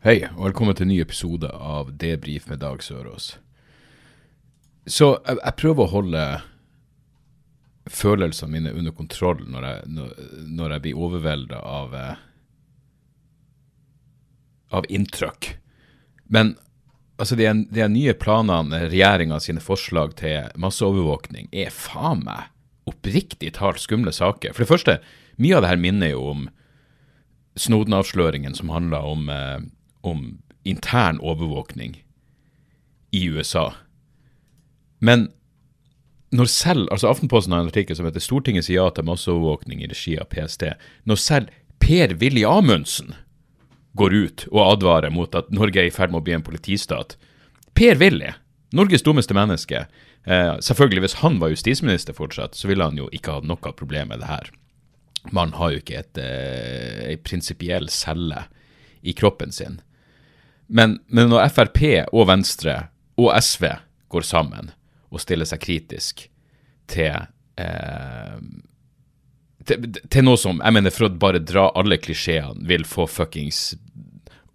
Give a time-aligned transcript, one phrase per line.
[0.00, 3.34] Hei, og velkommen til en ny episode av Debrif med Dag Sørås.
[4.88, 6.22] Så jeg, jeg prøver å holde
[7.84, 10.14] følelsene mine under kontroll når jeg, når,
[10.56, 12.22] når jeg blir overvelda av eh,
[14.72, 15.50] av inntrykk.
[16.32, 16.54] Men
[17.20, 22.48] altså, de, de nye planene, regjeringa sine forslag til masseovervåkning, er faen meg
[22.88, 24.56] oppriktig talt skumle saker.
[24.56, 24.96] For det første,
[25.36, 26.48] mye av det her minner jo om
[27.60, 29.60] Snoden-avsløringen som handla om, eh,
[30.00, 32.02] om intern overvåkning
[33.10, 33.72] i USA.
[34.98, 35.30] Men
[36.30, 39.88] når selv, altså Aftenposten har en artikkel som heter 'Stortinget sier ja til masseovervåkning i
[39.90, 40.76] regi av PST'.
[41.04, 41.48] Når selv
[41.80, 43.14] Per-Willy Amundsen
[43.96, 47.16] går ut og advarer mot at Norge er i ferd med å bli en politistat.
[47.74, 48.30] Per-Willy,
[48.76, 49.86] Norges dummeste menneske.
[50.26, 54.12] Eh, selvfølgelig, hvis han var justisminister fortsatt, så ville han jo ikke hatt noe problem
[54.12, 54.50] med det her.
[55.32, 58.46] Man har jo ikke et, eh, prinsipiell celle
[59.02, 59.80] i kroppen sin.
[60.70, 61.80] Men, men når Frp
[62.14, 62.76] og Venstre
[63.18, 63.66] og SV
[64.10, 64.70] går sammen
[65.10, 66.28] og stiller seg kritisk
[66.90, 67.16] til
[67.58, 68.36] eh,
[69.66, 73.74] til, til noe som Jeg mener, for å bare dra alle klisjeene, vil få fuckings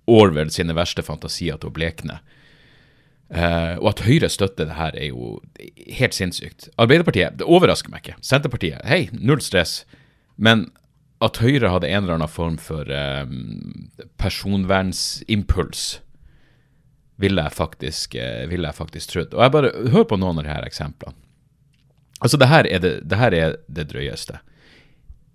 [0.06, 2.20] Orwell sine verste fantasier til å blekne.
[3.34, 5.40] Eh, og at Høyre støtter det her, er jo
[5.98, 6.70] helt sinnssykt.
[6.78, 8.20] Arbeiderpartiet, det overrasker meg ikke.
[8.26, 9.80] Senterpartiet, hei, null stress.
[10.38, 10.68] Men
[11.26, 13.26] at Høyre hadde en eller annen form for eh,
[14.22, 15.88] personvernsimpuls,
[17.22, 19.34] ville jeg faktisk, eh, ville faktisk trodd.
[19.34, 21.16] Og jeg bare Hør på noen av her eksemplene.
[22.22, 24.40] Altså, det her er det, det, her er det drøyeste.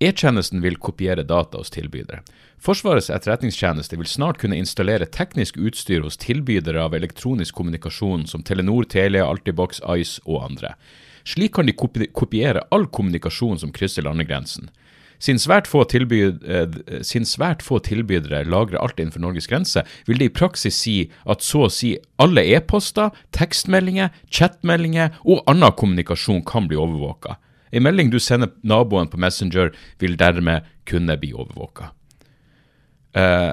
[0.01, 2.23] E-tjenesten vil kopiere data hos tilbydere.
[2.61, 8.89] Forsvarets etterretningstjeneste vil snart kunne installere teknisk utstyr hos tilbydere av elektronisk kommunikasjon som Telenor,
[8.89, 10.75] Telia, Altibox, Ice og andre.
[11.29, 14.71] Slik kan de kopi kopiere all kommunikasjon som krysser landegrensen.
[15.21, 20.79] Siden eh, siden svært få tilbydere lagrer alt innenfor Norges grense, vil det i praksis
[20.81, 20.97] si
[21.29, 27.37] at så å si alle e-poster, tekstmeldinger, chatmeldinger og annen kommunikasjon kan bli overvåka.
[27.71, 31.93] En melding du sender naboen på Messenger, vil dermed kunne bli overvåka.
[33.15, 33.53] Eh,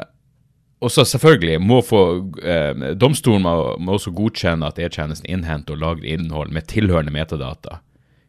[0.77, 2.01] og så selvfølgelig må få
[2.45, 7.81] eh, Domstolen må, må også godkjenne at E-tjenesten innhenter og lagrer innhold med tilhørende metadata.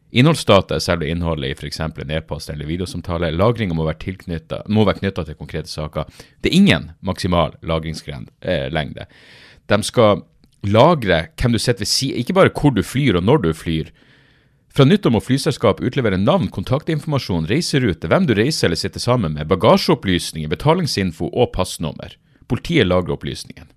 [0.09, 1.79] Innholdsdata er selve innholdet i f.eks.
[1.85, 3.29] en e-post eller videosamtale.
[3.35, 6.09] Lagringa må være knytta til konkrete saker.
[6.41, 9.05] Det er ingen maksimal lagringslengde.
[9.69, 10.23] De skal
[10.65, 13.91] lagre hvem du sitter ved siden Ikke bare hvor du flyr og når du flyr.
[14.73, 19.49] Fra nyttår må flyselskap utlevere navn, kontaktinformasjon, reiserute, hvem du reiser eller sitter sammen med,
[19.49, 22.13] bagasjeopplysninger, betalingsinfo og passnummer.
[22.49, 23.69] Politiet lagrer opplysningen.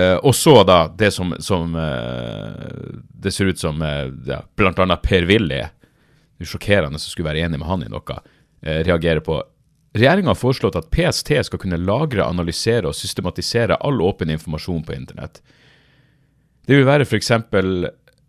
[0.00, 4.96] Uh, og så da det som, som uh, det ser ut som uh, ja, bl.a.
[5.02, 8.20] Per-Willy, det er sjokkerende som skulle være enig med han i noe,
[8.60, 9.38] reagerer på.
[9.96, 14.94] Regjeringa har foreslått at PST skal kunne lagre, analysere og systematisere all åpen informasjon på
[14.94, 15.40] internett.
[16.68, 17.32] Det vil være f.eks.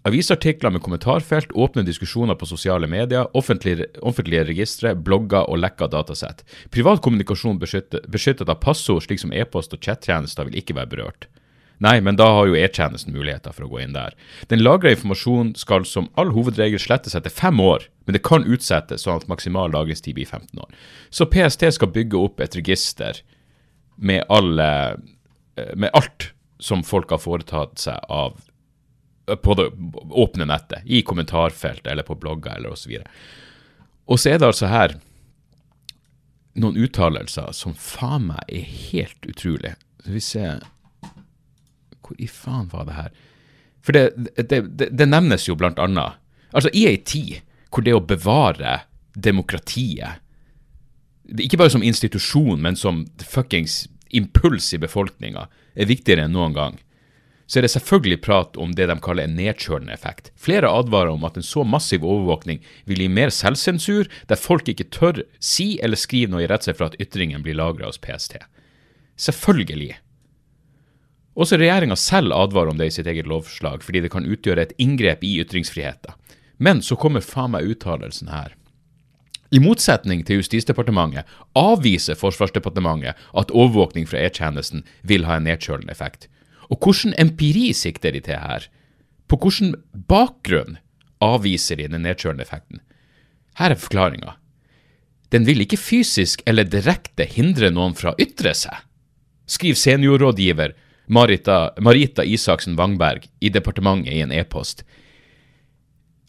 [0.08, 6.44] avisartikler med kommentarfelt, åpne diskusjoner på sosiale medier, offentlige, offentlige registre, blogger og lekka datasett.
[6.74, 11.30] Privat kommunikasjon beskyttet, beskyttet av passord slik som e-post og chattjenester vil ikke være berørt.
[11.82, 14.14] Nei, men da har jo E-tjenesten muligheter for å gå inn der.
[14.52, 19.08] Den lagra informasjonen skal som all hovedregel slettes etter fem år, men det kan utsettes
[19.08, 20.70] sånn at maksimal lagringstid blir 15 år.
[21.10, 23.24] Så PST skal bygge opp et register
[23.98, 24.70] med, alle,
[25.74, 26.32] med alt
[26.62, 28.38] som folk har foretatt seg av
[29.42, 29.70] på det
[30.12, 32.98] åpne nettet, i kommentarfelt eller på blogger eller osv.
[34.12, 34.98] Og så er det altså her
[36.60, 39.74] noen uttalelser som faen meg er helt utrolig.
[40.04, 40.66] Så vi ser
[42.02, 43.12] hvor i faen var det her?
[43.82, 44.04] For det,
[44.38, 46.18] det, det, det nevnes jo blant annet
[46.52, 47.40] Altså, i ei tid
[47.72, 48.82] hvor det å bevare
[49.16, 50.20] demokratiet
[51.40, 55.46] Ikke bare som institusjon, men som fuckings impuls i befolkninga,
[55.80, 56.74] er viktigere enn noen gang.
[57.48, 60.34] Så er det selvfølgelig prat om det de kaller en nedkjølende effekt.
[60.36, 64.90] Flere advarer om at en så massiv overvåkning vil gi mer selvsensur, der folk ikke
[64.92, 68.36] tør si eller skrive noe i redsel for at ytringen blir lagra hos PST.
[69.20, 69.96] Selvfølgelig.
[71.40, 74.74] Også regjeringa selv advarer om det i sitt eget lovforslag, fordi det kan utgjøre et
[74.82, 76.18] inngrep i ytringsfriheten.
[76.62, 78.54] Men så kommer faen meg uttalelsen her.
[79.52, 81.28] I motsetning til Justisdepartementet
[81.60, 86.30] avviser Forsvarsdepartementet at overvåkning fra E-tjenesten vil ha en nedkjølende effekt.
[86.72, 88.68] Og hvordan empiri sikter de til her?
[89.28, 89.76] På hvilken
[90.08, 90.78] bakgrunn
[91.24, 92.80] avviser de den nedkjølende effekten?
[93.60, 94.38] Her er forklaringa.
[95.32, 98.76] Den vil ikke fysisk eller direkte hindre noen fra å ytre seg,
[99.48, 100.76] skriver seniorrådgiver
[101.08, 104.84] Marita, Marita Isaksen Wangberg i departementet i en e-post.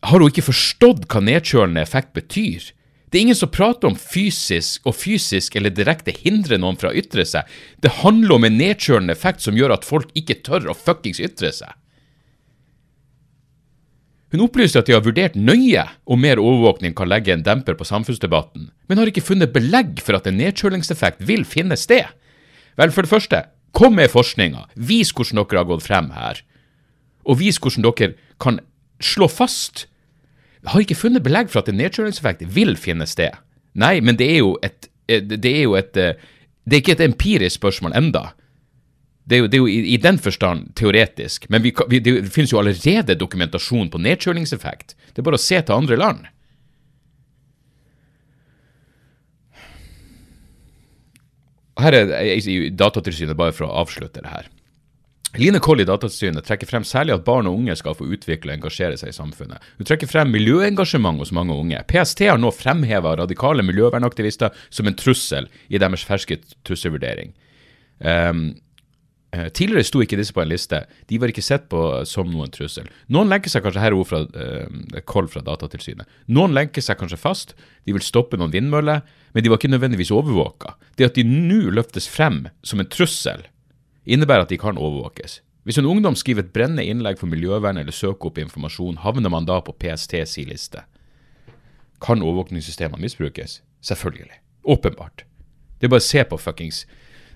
[0.02, 2.72] Har hun ikke forstått hva nedkjølende effekt betyr?
[3.12, 6.96] Det er ingen som prater om fysisk og fysisk eller direkte hindre noen fra å
[6.96, 7.44] ytre seg.
[7.84, 11.52] Det handler om en nedkjølende effekt som gjør at folk ikke tør å fuckings ytre
[11.52, 11.76] seg.
[14.32, 17.84] Hun opplyser at de har vurdert nøye om mer overvåkning kan legge en demper på
[17.84, 22.08] samfunnsdebatten, men har ikke funnet belegg for at en nedkjølingseffekt vil finne sted.
[22.80, 23.42] Vel, for det første,
[23.76, 26.42] kom med forskninga, vis hvordan dere har gått frem her,
[27.24, 28.60] og vis hvordan dere kan
[29.02, 29.86] slå fast
[30.62, 33.34] Jeg har ikke funnet belegg for at en nedkjølingseffekt vil finne sted.
[33.74, 37.58] Nei, men det er jo et Det er jo et Det er ikke et empirisk
[37.58, 38.34] spørsmål enda.
[39.26, 42.52] Det er jo, det er jo i, i, den forstand teoretisk, men vi, det finnes
[42.52, 44.94] jo allerede dokumentasjon på nedkjølingseffekt.
[45.10, 46.24] Det er bare å se til andre land.
[51.82, 54.50] Her er i Datatilsynet bare for å avslutte det her.
[55.40, 58.58] Line Koll i Datatilsynet trekker frem særlig at barn og unge skal få utvikle og
[58.58, 59.64] engasjere seg i samfunnet.
[59.78, 61.80] Hun trekker frem miljøengasjement hos mange unge.
[61.88, 66.36] PST har nå fremheva radikale miljøvernaktivister som en trussel i deres ferske
[66.68, 67.32] trusselvurdering.
[68.04, 68.44] Um,
[69.32, 70.82] Tidligere sto ikke disse på en liste.
[71.08, 72.90] De var ikke sett på som noen trussel.
[73.08, 76.08] Noen lenker seg kanskje her ord fra uh, Koll fra Datatilsynet.
[76.28, 77.54] Noen lenker seg kanskje fast.
[77.88, 79.00] De vil stoppe noen vindmøller,
[79.32, 80.74] men de var ikke nødvendigvis overvåka.
[81.00, 83.46] Det at de nå løftes frem som en trussel,
[84.04, 85.40] innebærer at de kan overvåkes.
[85.64, 89.46] Hvis en ungdom skriver et brennende innlegg for miljøvern eller søker opp informasjon, havner man
[89.48, 90.82] da på PSTs liste.
[92.02, 93.62] Kan overvåkningssystemene misbrukes?
[93.80, 94.42] Selvfølgelig.
[94.68, 95.24] Åpenbart.
[95.78, 96.82] Det er bare å se på fuckings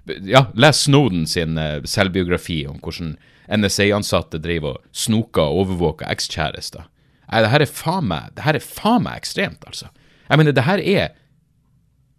[0.07, 3.17] Ja, les Snowden sin uh, selvbiografi om hvordan
[3.47, 6.87] NSA-ansatte driver og snoker og overvåker ekskjærester.
[7.27, 9.89] Nei, det her er faen meg Det her er faen meg ekstremt, altså.
[10.29, 11.15] Jeg mener, det her er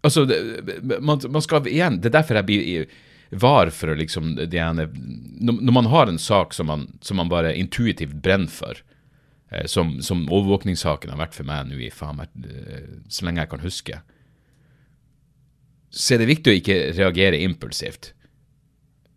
[0.04, 0.36] Altså, det,
[1.02, 2.90] man, man, skal igjen Det er derfor jeg blir
[3.30, 4.86] var for å liksom ene...
[5.44, 8.80] Når man har en sak som man, som man bare intuitivt brenner for,
[9.52, 13.44] eh, som, som overvåkningssaken har vært for meg nå i faen meg eh, så lenge
[13.44, 14.00] jeg kan huske,
[15.90, 18.12] så er det viktig å ikke reagere impulsivt.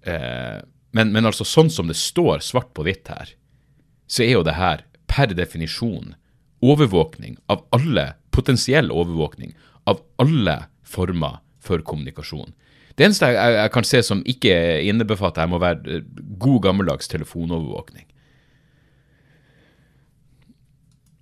[0.07, 0.59] Eh,
[0.95, 3.35] men, men, altså, sånn som det står svart på hvitt her,
[4.11, 6.15] så er jo det her per definisjon
[6.61, 9.53] overvåkning av alle, potensiell overvåkning
[9.89, 10.57] av alle
[10.87, 12.53] former for kommunikasjon.
[12.95, 14.55] Det eneste jeg, jeg, jeg kan se som ikke
[14.87, 16.07] innebefatter her, må være eh,
[16.41, 18.07] god gammeldags telefonovervåkning.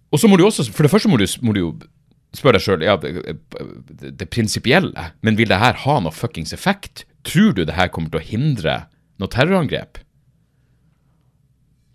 [0.10, 1.72] Og så må du også, For det første må du, må du jo
[2.38, 7.06] spørre deg sjøl ja, det, det prinsipielle, men vil det her ha noe fuckings effekt?
[7.28, 8.76] Tror du det her kommer til å hindre
[9.20, 10.02] noe terrorangrep?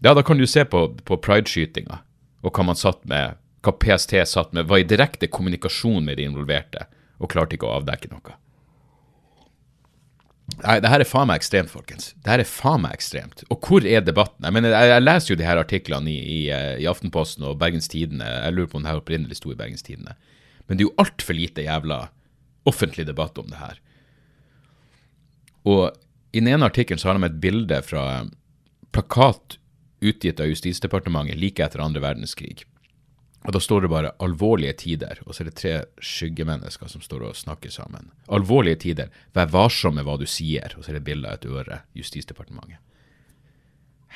[0.04, 2.02] Ja, da kan du se på, på prideskytinga,
[2.44, 6.26] og hva man satt med, hva PST satt med, var i direkte kommunikasjon med de
[6.28, 6.84] involverte,
[7.16, 8.34] og klarte ikke å avdekke noe.
[10.62, 12.12] Nei, det her er faen meg ekstremt, folkens.
[12.22, 13.42] Det her er faen meg ekstremt.
[13.52, 14.44] Og hvor er debatten?
[14.46, 17.58] Jeg mener, jeg, jeg leser jo de her artiklene i, i, eh, i, Aftenposten og
[17.60, 18.28] Bergens Tidende.
[18.28, 20.14] Jeg lurer på om det her opprinnelig sto i Bergens Tidende.
[20.68, 21.98] Men det er jo altfor lite jævla
[22.68, 23.80] offentlig debatt om det her.
[25.68, 25.82] Og
[26.34, 28.04] i den ene artikkelen så har de et bilde fra
[28.94, 29.58] plakat
[30.04, 32.64] utgitt av Justisdepartementet like etter andre verdenskrig.
[33.44, 37.28] Og Da står det bare 'alvorlige tider', og så er det tre skyggemennesker som står
[37.28, 38.10] og snakker sammen.
[38.28, 41.44] Alvorlige tider, vær varsom med hva du sier, og så er det bilde av et
[41.44, 42.78] øre, Justisdepartementet.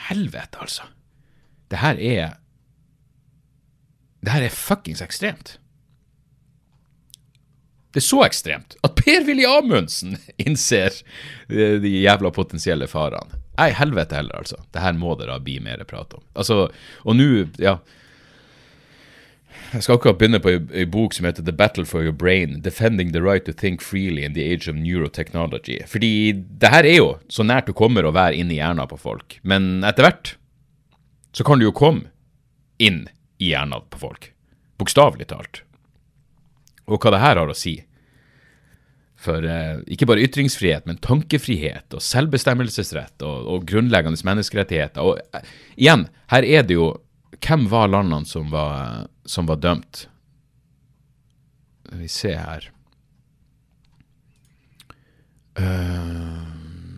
[0.09, 0.83] Helvete, altså.
[1.71, 2.37] Det her er
[4.25, 5.59] Det her er fuckings ekstremt.
[7.93, 10.91] Det er så ekstremt at Per-Willy Amundsen innser
[11.49, 13.39] de jævla potensielle farene.
[13.59, 14.57] Nei, helvete heller, altså.
[14.73, 16.23] Det her må det da bli mer prat om.
[16.35, 16.69] Altså,
[17.05, 17.79] og nå, ja
[19.73, 23.13] jeg skal akkurat begynne på ei bok som heter The Battle for Your Brain, Defending
[23.13, 25.81] the Right to Think Freely in the Age of Neurotechnology.
[25.87, 29.39] Fordi det her er jo så nært du kommer å være inni hjernen på folk.
[29.43, 30.35] Men etter hvert
[31.37, 32.09] så kan du jo komme
[32.81, 33.07] inn
[33.39, 34.33] i hjernen på folk.
[34.81, 35.63] Bokstavelig talt.
[36.89, 37.81] Og hva det her har å si
[39.19, 45.03] for eh, ikke bare ytringsfrihet, men tankefrihet og selvbestemmelsesrett og, og grunnleggende menneskerettigheter.
[45.03, 46.93] Og eh, igjen, her er det jo
[47.45, 50.07] hvem var landene som var, som var dømt?
[51.89, 52.67] Vi ser her
[55.57, 56.43] uh,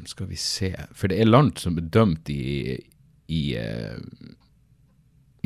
[0.05, 2.75] Skal vi se For det er land som er dømt i,
[3.31, 4.01] i, uh,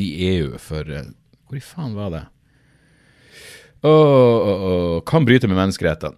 [0.01, 1.11] i EU for uh,
[1.45, 2.25] Hvor i faen var det?
[3.85, 6.17] Oh, oh, oh, kan bryte med menneskerettene.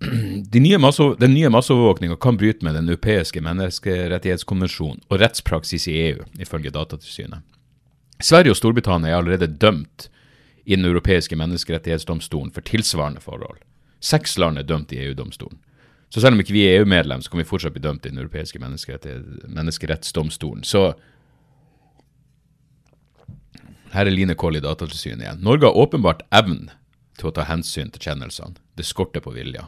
[0.52, 0.78] De nye
[1.20, 7.44] den nye masseovervåkninga kan bryte med den europeiske menneskerettighetskonvensjonen og rettspraksis i EU, ifølge Datatilsynet.
[8.22, 10.08] Sverige og Storbritannia er allerede dømt
[10.64, 13.58] i Den europeiske menneskerettighetsdomstolen for tilsvarende forhold.
[14.00, 15.58] Seks land er dømt i EU-domstolen.
[16.10, 18.18] Så selv om ikke vi er EU-medlem, så kan vi fortsatt bli dømt i Den
[18.18, 20.64] europeiske menneskerettsdomstolen.
[20.64, 20.92] Så
[23.92, 25.44] her er Line Koll i Datatilsynet igjen.
[25.44, 26.70] Norge har åpenbart evnen
[27.18, 28.54] til å ta hensyn til kjennelsene.
[28.76, 29.66] Det skorter på vilja.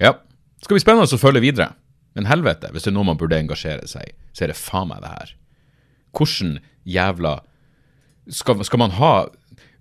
[0.00, 0.12] Ja.
[0.58, 1.74] Det skal bli spennende å følge videre.
[2.14, 4.88] Men helvete, hvis det er noe man burde engasjere seg i, så er det faen
[4.90, 5.28] meg det her.
[6.14, 7.38] Hvordan jævla
[8.30, 9.14] skal, skal man ha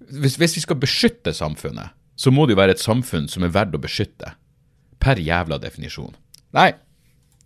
[0.10, 3.54] hvis, hvis, vi skal beskytte samfunnet, så må det jo være et samfunn som er
[3.56, 4.34] verdt å beskytte.
[5.02, 6.14] Per jævla definisjon.
[6.56, 6.74] Nei.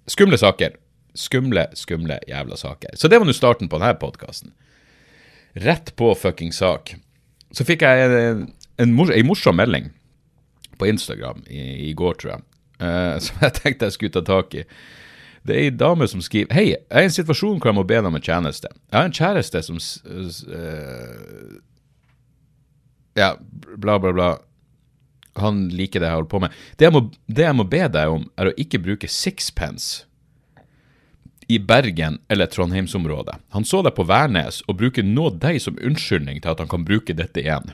[0.10, 0.76] Skumle saker.
[1.18, 2.96] Skumle, skumle jævla saker.
[2.98, 4.52] Så det var nå starten på denne podkasten.
[5.58, 6.96] Rett på fucking sak.
[7.56, 8.44] Så fikk jeg en,
[8.84, 9.90] en, en morsom melding
[10.78, 12.46] på Instagram i, i går, tror jeg,
[12.84, 14.66] uh, som jeg tenkte jeg skulle ta tak i.
[15.48, 17.86] Det er ei dame som skriver Hei, jeg er i en situasjon hvor jeg må
[17.88, 18.72] be deg om en tjeneste.
[18.92, 21.56] Jeg har en kjæreste som uh,
[23.18, 23.30] Ja,
[23.78, 24.28] bla, bla, bla.
[25.42, 26.60] Han liker det jeg holder på med.
[26.78, 30.04] Det jeg, må, det jeg må be deg om, er å ikke bruke sixpence
[31.48, 33.38] i Bergen eller Trondheimsområdet.
[33.56, 36.86] Han så deg på Værnes og bruker nå deg som unnskyldning til at han kan
[36.88, 37.72] bruke dette igjen.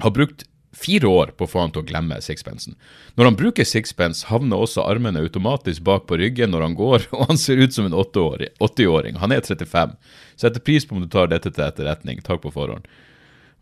[0.00, 0.46] Har brukt
[0.76, 2.76] fire år på å få han til å glemme sixpensen.
[3.16, 7.30] Når han bruker sixpence, havner også armene automatisk bak på ryggen når han går, og
[7.30, 9.20] han ser ut som en 80-åring.
[9.22, 9.96] Han er 35.
[10.36, 12.20] Setter pris på om du tar dette til etterretning.
[12.26, 12.88] Takk på forhånd.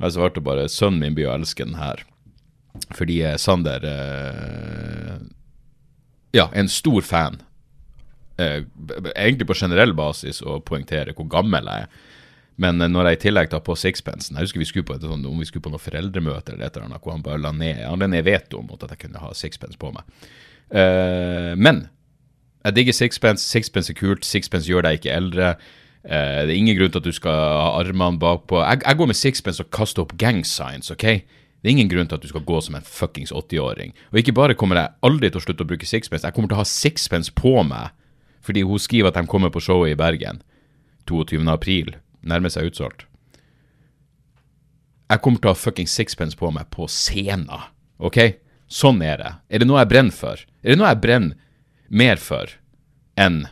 [0.03, 2.03] Jeg svarte bare 'sønnen min blir å elske den her'.
[2.91, 5.21] Fordi eh, Sander eh,
[6.35, 7.39] ja, en stor fan.
[8.37, 8.65] Eh,
[9.15, 12.03] egentlig på generell basis å poengtere hvor gammel jeg er.
[12.61, 15.07] Men eh, når jeg i tillegg tar på sixpensen Jeg husker vi skulle på et,
[15.07, 17.53] sånn, om vi skulle på noe foreldremøte eller et eller annet, hvor han bare la
[17.55, 20.27] ned, han la ned veto mot at jeg kunne ha sixpence på meg.
[20.75, 21.85] Uh, men
[22.65, 23.45] jeg digger sixpence.
[23.45, 24.25] Sixpence er kult.
[24.25, 25.55] Sixpence gjør deg ikke eldre.
[26.05, 28.63] Uh, det er ingen grunn til at du skal ha armene bakpå.
[28.63, 31.05] Jeg, jeg går med sixpence og kaster opp gang signs, OK?
[31.65, 33.95] Det er ingen grunn til at du skal gå som en fuckings 80-åring.
[34.13, 36.59] Og ikke bare kommer jeg aldri til å slutte å bruke sixpence, jeg kommer til
[36.59, 37.95] å ha sixpence på meg
[38.45, 40.43] fordi hun skriver at de kommer på showet i Bergen
[41.09, 41.41] 22.
[41.49, 41.95] april
[42.29, 43.07] nærmer seg utsolgt.
[45.13, 47.69] Jeg kommer til å ha fucking sixpence på meg på scenen.
[48.03, 48.19] OK?
[48.71, 49.33] Sånn er det.
[49.53, 50.41] Er det noe jeg brenner for?
[50.65, 51.37] Er det noe jeg brenner
[51.95, 52.51] mer for
[53.21, 53.45] enn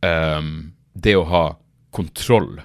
[0.00, 0.52] um,
[0.94, 1.44] det å ha
[1.94, 2.62] kontroll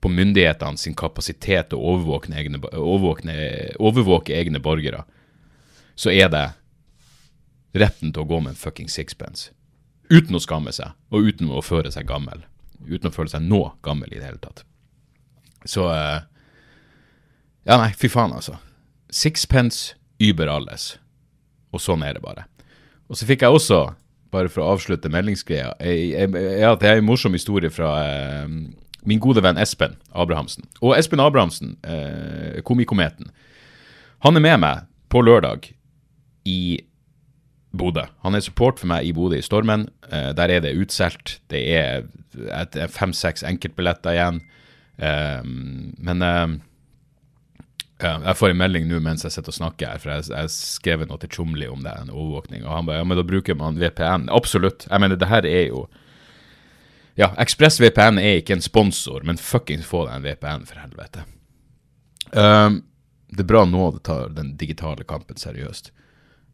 [0.00, 3.34] på myndighetene sin kapasitet til å overvåke egne, overvåke,
[3.80, 5.02] overvåke egne borgere,
[5.96, 6.46] så er det
[7.76, 9.50] retten til å gå med en fucking sixpence.
[10.10, 12.44] Uten å skamme seg, og uten å føre seg gammel
[12.86, 14.64] uten å føle seg nå gammel i det hele tatt.
[15.68, 16.20] Så uh,
[17.68, 18.56] Ja, nei, fy faen, altså.
[19.12, 20.94] Sixpence über alles.
[21.74, 22.46] Og sånn er det bare.
[23.10, 23.80] Og så fikk jeg også,
[24.32, 28.46] bare for å avslutte meldingsgreia, ja, det er en morsom historie fra uh,
[29.08, 30.66] min gode venn Espen Abrahamsen.
[30.80, 33.32] Og Espen Abrahamsen, uh, Komikometen,
[34.24, 35.70] han er med meg på lørdag
[36.48, 36.80] i
[37.76, 38.06] Bodø.
[38.24, 39.88] Han er support for meg i Bodø i Stormen.
[40.08, 41.38] Uh, der er det utsolgt.
[41.50, 44.42] Det er fem-seks enkeltbilletter igjen.
[45.00, 45.44] Uh,
[46.02, 46.58] men uh,
[48.00, 51.04] jeg får en melding nå mens jeg sitter og snakker her, for jeg, jeg skrev
[51.06, 53.80] noe til Tjomli om det, en overvåkning, og han bare ja, men da bruker man
[53.80, 54.28] VPN.
[54.32, 54.86] Absolutt.
[54.88, 55.88] Jeg mener, det her er jo
[57.18, 61.26] Ja, ExpressVPN er ikke en sponsor, men fuckings få deg en VPN, for helvete.
[62.32, 62.78] Um,
[63.28, 65.90] det er bra nå det tar den digitale kampen seriøst.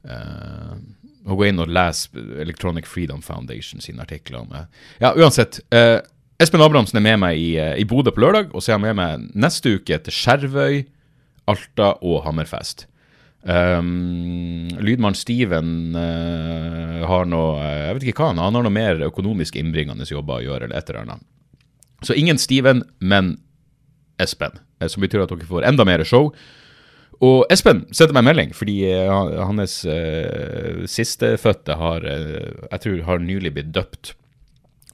[0.08, 0.80] Uh,
[1.26, 4.66] og gå inn og lese Electronic Freedom Foundation sine artikler om det.
[5.02, 5.60] Ja, uansett.
[5.74, 5.98] Eh,
[6.42, 8.84] Espen Abrahamsen er med meg i, uh, i Bodø på lørdag, og så er han
[8.84, 10.82] med meg neste uke til Skjervøy,
[11.48, 12.84] Alta og Hammerfest.
[13.46, 18.50] Um, Lydmann Steven uh, har noe Jeg vet ikke hva han har.
[18.50, 21.26] Han har noe mer økonomisk innbringende jobber å gjøre, eller et eller annet.
[22.04, 23.36] Så ingen Steven, men
[24.20, 24.58] Espen.
[24.90, 26.34] Som betyr at dere får enda mer show.
[27.24, 33.02] Og Espen sendte meg en melding, fordi uh, hans uh, sistefødte har, uh, jeg tror,
[33.08, 34.12] har nylig blitt døpt.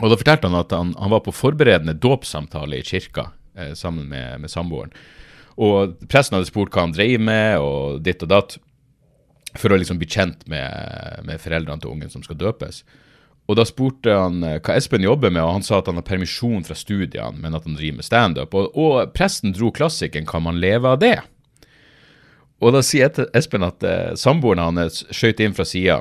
[0.00, 4.06] Og da fortalte han at han, han var på forberedende dåpssamtale i kirka uh, sammen
[4.12, 4.94] med, med samboeren.
[5.58, 8.56] Og presten hadde spurt hva han drev med, og ditt og datt,
[9.58, 12.84] for å liksom bli kjent med, med foreldrene til ungen som skal døpes.
[13.50, 16.62] Og da spurte han hva Espen jobber med, og han sa at han har permisjon
[16.64, 18.54] fra studiene, men at han driver med standup.
[18.54, 21.20] Og, og presten dro klassikeren 'Kan man leve av det?'
[22.62, 26.00] Og da sier Espen at eh, samboeren hans skøyt inn fra sida,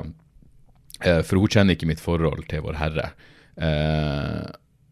[1.02, 3.10] eh, for hun kjenner ikke mitt forhold til Vår Herre.
[3.58, 4.46] Eh,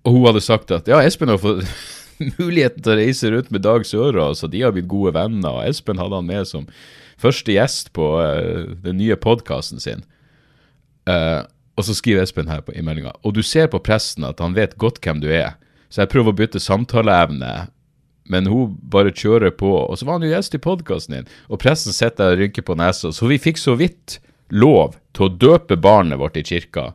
[0.05, 1.63] og hun hadde sagt at ja, Espen har fått
[2.41, 5.61] muligheten til å reise rundt med Dag Sørås, og de har blitt gode venner.
[5.61, 6.67] og Espen hadde han med som
[7.21, 10.05] første gjest på eh, den nye podkasten sin.
[11.09, 11.43] Uh,
[11.81, 14.53] og så skriver Espen her på, i meldinga Og du ser på presten at han
[14.55, 15.57] vet godt hvem du er,
[15.89, 17.71] så jeg prøver å bytte samtaleevne,
[18.31, 19.71] men hun bare kjører på.
[19.83, 22.79] Og så var han jo gjest i podkasten din, og pressen sitter og rynker på
[22.79, 24.21] nesa, så vi fikk så vidt
[24.51, 26.93] lov til å døpe barnet vårt i kirka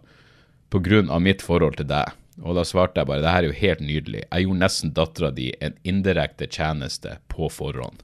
[0.71, 1.19] pga.
[1.19, 2.11] mitt forhold til deg.
[2.43, 4.23] Og da svarte jeg bare det her er jo helt nydelig.
[4.27, 8.03] Jeg gjorde nesten dattera di en indirekte tjeneste på forhånd.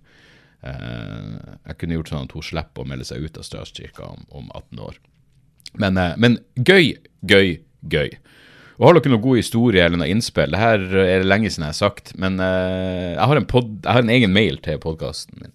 [0.62, 4.24] Uh, jeg kunne gjort sånn at hun slipper å melde seg ut av statskirka om,
[4.30, 5.00] om 18 år.
[5.82, 6.96] Men, uh, men, gøy,
[7.28, 8.14] gøy, gøy.
[8.80, 10.52] Og Har dere noen god historie eller noe innspill?
[10.54, 13.92] Det her er det lenge siden jeg har sagt, men uh, jeg, har pod, jeg,
[13.92, 15.54] har en egen mail til podkasten min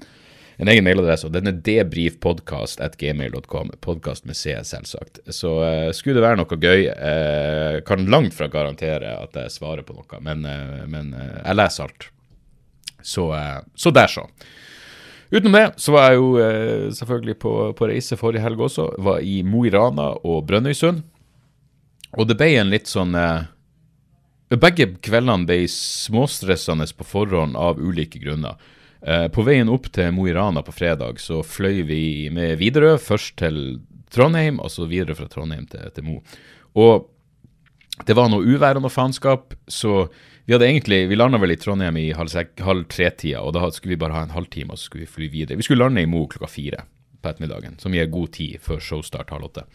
[0.57, 3.67] en egen mailadresse, og den er debrifpodkast.gmail.com.
[3.85, 5.19] Podkast med C, selvsagt.
[5.29, 9.85] Så uh, skulle det være noe gøy, uh, kan langt fra garantere at jeg svarer
[9.85, 10.49] på noe, men,
[10.89, 12.09] men jeg leser alt.
[13.05, 13.29] Så,
[13.77, 14.25] så der, så.
[15.29, 16.29] Utenom det så var jeg jo
[17.03, 18.97] selvfølgelig på, på, reise forrige helg også.
[18.97, 21.05] Var i Mo i Rana og Brønnøysund.
[22.15, 23.17] Og det ble en litt sånn
[24.47, 28.55] Begge kveldene ble småstressende på forhånd av ulike grunner.
[29.03, 33.01] Eh, på veien opp til Mo i Rana på fredag så fløy vi med Widerøe,
[33.03, 33.59] først til
[34.15, 36.21] Trondheim, og så videre fra Trondheim til, til Mo.
[36.79, 37.09] Og
[38.07, 40.07] det var noe uvær og noe faenskap, så
[40.47, 43.97] vi hadde egentlig, vi landa vel i Trondheim i halv, halv tre-tida, og da skulle
[43.97, 45.59] vi bare ha en halvtime, og så skulle vi fly videre.
[45.59, 46.85] Vi skulle lande i Mo klokka fire
[47.19, 49.67] på ettermiddagen, som gir god tid før showstart halv åtte.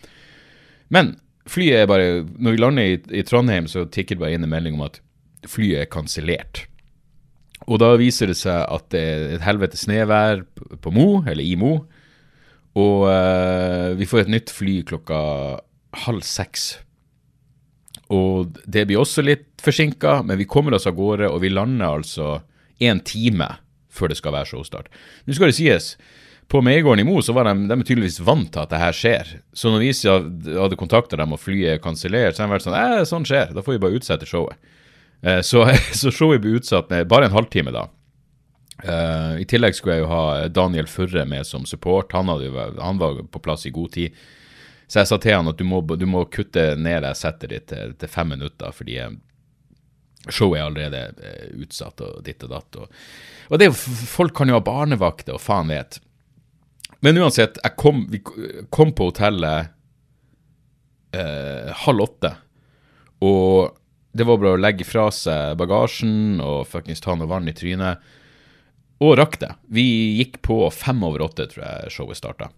[0.91, 1.17] Men
[1.49, 4.51] flyet er bare Når vi lander i, i Trondheim, så tikker det bare inn en
[4.51, 5.01] melding om at
[5.49, 6.65] flyet er kansellert.
[7.69, 10.45] Og da viser det seg at det er et helvete snøvær
[10.81, 11.75] på Mo, eller i Mo.
[12.77, 15.19] Og uh, vi får et nytt fly klokka
[16.05, 16.71] halv seks.
[18.11, 22.01] Og det blir også litt forsinka, men vi kommer oss av gårde, og vi lander
[22.01, 22.39] altså
[22.81, 23.47] én time
[23.91, 24.89] før det skal være showstart.
[25.27, 25.93] Nå skal det sies,
[26.51, 29.29] på Meigården i Mo så var de, de tydeligvis vant til at det her skjer.
[29.55, 32.75] Så når vi hadde kontakta dem og flyet er kansellert, så har de vært sånn
[32.75, 34.59] eh, sånn skjer, da får vi bare utsette showet.
[35.23, 35.63] Eh, så,
[36.01, 37.85] så showet ble utsatt med bare en halvtime, da.
[38.83, 42.11] Eh, I tillegg skulle jeg jo ha Daniel Furre med som support.
[42.17, 44.19] Han, jo, han, var på plass i god tid.
[44.91, 47.95] Så jeg sa til han at du må, du må kutte ned settet ditt til,
[47.95, 48.99] til, fem minutter, fordi
[50.27, 52.81] showet er allerede utsatt og ditt og datt.
[52.83, 53.03] Og,
[53.47, 56.01] og det, folk kan jo ha barnevakter og faen vet.
[57.01, 58.21] Men uansett, jeg kom, vi
[58.73, 59.71] kom på hotellet
[61.17, 62.35] eh, halv åtte.
[63.25, 63.73] Og
[64.13, 68.01] det var bare å legge fra seg bagasjen og fuckings ta noe vann i trynet.
[69.01, 69.49] Og rakk det.
[69.73, 69.85] Vi
[70.19, 72.51] gikk på fem over åtte, tror jeg showet starta.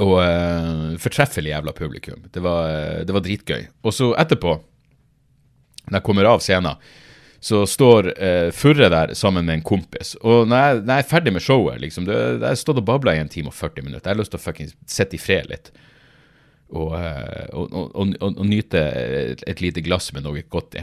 [0.00, 2.24] Og eh, fortreffelig jævla publikum.
[2.32, 3.66] Det var, det var dritgøy.
[3.84, 4.56] Og så etterpå,
[5.90, 6.80] når jeg kommer av scenen,
[7.46, 10.16] så står uh, Furre der sammen med en kompis.
[10.18, 12.88] Og når jeg, når jeg er ferdig med showet, liksom, det, jeg har stått og
[12.88, 14.08] babla i en time og 40 minutter.
[14.08, 15.70] Jeg har lyst til å fuckings sitte i fred litt.
[16.66, 20.82] Eh, og, og, og, og, nyte et, et, lite glass med noe godt i.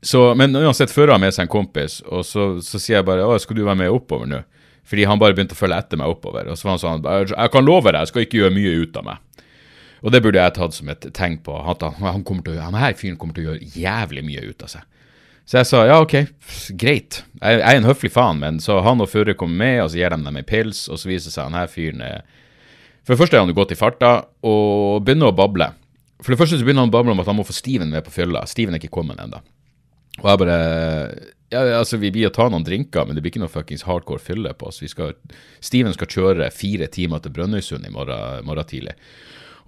[0.00, 3.24] Så, men uansett fører han med seg en kompis, og så, så sier jeg bare
[3.24, 4.42] 'Å, skal du være med oppover nå?'
[4.84, 6.48] Fordi han bare begynte å følge etter meg oppover.
[6.52, 7.04] Og så var han sånn
[7.36, 9.44] 'Jeg kan love deg, jeg skal ikke gjøre mye ut av meg'.
[10.04, 12.64] Og det burde jeg tatt som et tegn på at han, han, kommer til å,
[12.64, 14.88] han her fyren kommer til å gjøre jævlig mye ut av seg.
[15.44, 16.14] Så jeg sa ja, ok,
[16.80, 17.20] greit.
[17.40, 20.00] Jeg, jeg er en høflig faen, men så han og Furre kommer med, og så
[20.00, 22.00] gir de dem en pils, og så viser det seg han her fyren
[23.04, 24.14] for det første er han gått i farta
[24.48, 25.68] og begynner å bable.
[26.24, 28.06] For det første så begynner han å bable om at han må få Steven med
[28.06, 28.46] på fylla.
[28.48, 29.42] Steven er ikke kommet ennå.
[30.22, 30.58] Og jeg bare
[31.52, 34.22] ja, altså Vi blir å ta noen drinker, men det blir ikke noe fuckings hardcore
[34.22, 34.80] fylle på oss.
[34.88, 35.12] Skal,
[35.62, 38.96] Steven skal kjøre fire timer til Brønnøysund i morgen, morgen, tidlig.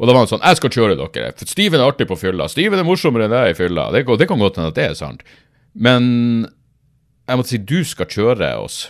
[0.01, 2.49] Og da var han sånn Jeg skal kjøre dere, for Steven er artig på fylla.
[2.49, 3.91] Steven er morsommere enn deg i fylla.
[3.93, 5.23] Det, det kan godt hende at det er sant.
[5.77, 6.07] Men
[7.27, 8.87] jeg måtte si du skal kjøre oss.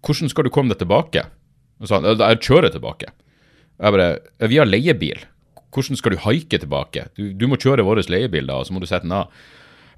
[0.00, 1.26] Hvordan skal du komme deg tilbake?
[1.80, 3.12] Og så han, jeg kjører tilbake.
[3.80, 5.24] Jeg bare Vi har leiebil.
[5.70, 7.06] Hvordan skal du haike tilbake?
[7.16, 9.30] Du, du må kjøre vår leiebil, da, og så må du sette den av.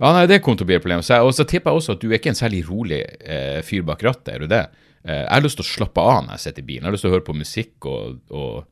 [0.02, 1.04] Ja, nei, det kom til å bli et problem.
[1.06, 3.84] Så og så tipper jeg også at du er ikke en særlig rolig eh, fyr
[3.86, 4.64] bak rattet, er du det?
[5.06, 6.82] Eh, jeg har lyst til å slappe av når jeg sitter i bilen.
[6.82, 8.68] Jeg har lyst til å høre på musikk og, og,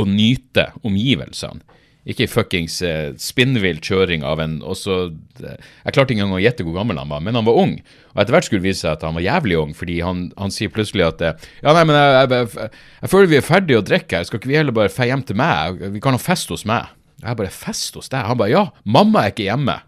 [0.00, 1.80] og nyte omgivelsene.
[2.02, 4.96] Ikke fuckings uh, spinnvill kjøring av en også,
[5.38, 7.76] så, Jeg klarte ikke engang å gjette hvor gammel han var, men han var ung.
[8.10, 10.54] Og etter hvert skulle det vise seg at han var jævlig ung, fordi han, han
[10.54, 12.72] sier plutselig at uh, Ja, nei, men jeg, jeg, jeg,
[13.04, 15.22] jeg, føler vi er ferdige å drikke her, skal ikke vi heller bare dra hjem
[15.28, 15.86] til meg?
[15.94, 16.90] Vi kan ha fest hos meg.
[17.22, 18.26] Jeg bare Fest hos deg?
[18.26, 19.78] Han bare Ja, mamma er ikke hjemme.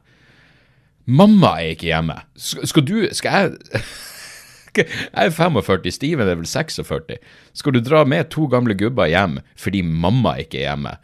[1.04, 2.20] Mamma er ikke hjemme.
[2.38, 3.82] Skal, skal du Skal jeg
[4.74, 7.18] jeg er 45, Steven er vel 46.
[7.54, 10.96] Skal du dra med to gamle gubber hjem fordi mamma ikke er hjemme?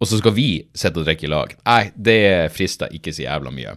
[0.00, 1.54] Og så skal vi sitte og drikke i lag.
[1.66, 2.20] Nei, det
[2.56, 3.76] frister ikke så jævla mye.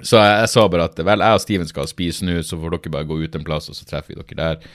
[0.00, 2.78] Så jeg, jeg sa bare at vel, jeg og Steven skal spise nå, så får
[2.78, 4.70] dere bare gå ut en plass, og så treffer vi dere der.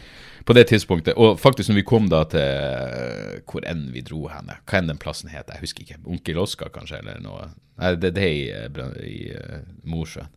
[0.48, 1.18] På det tidspunktet.
[1.20, 4.88] Og faktisk, når vi kom da til eh, hvor enn vi dro henne, hva enn
[4.90, 6.00] den plassen het, jeg husker ikke.
[6.08, 7.50] Onkel Oskar, kanskje, eller noe.
[7.82, 10.32] Nei, det, det er i, eh, i uh, Mosjøen.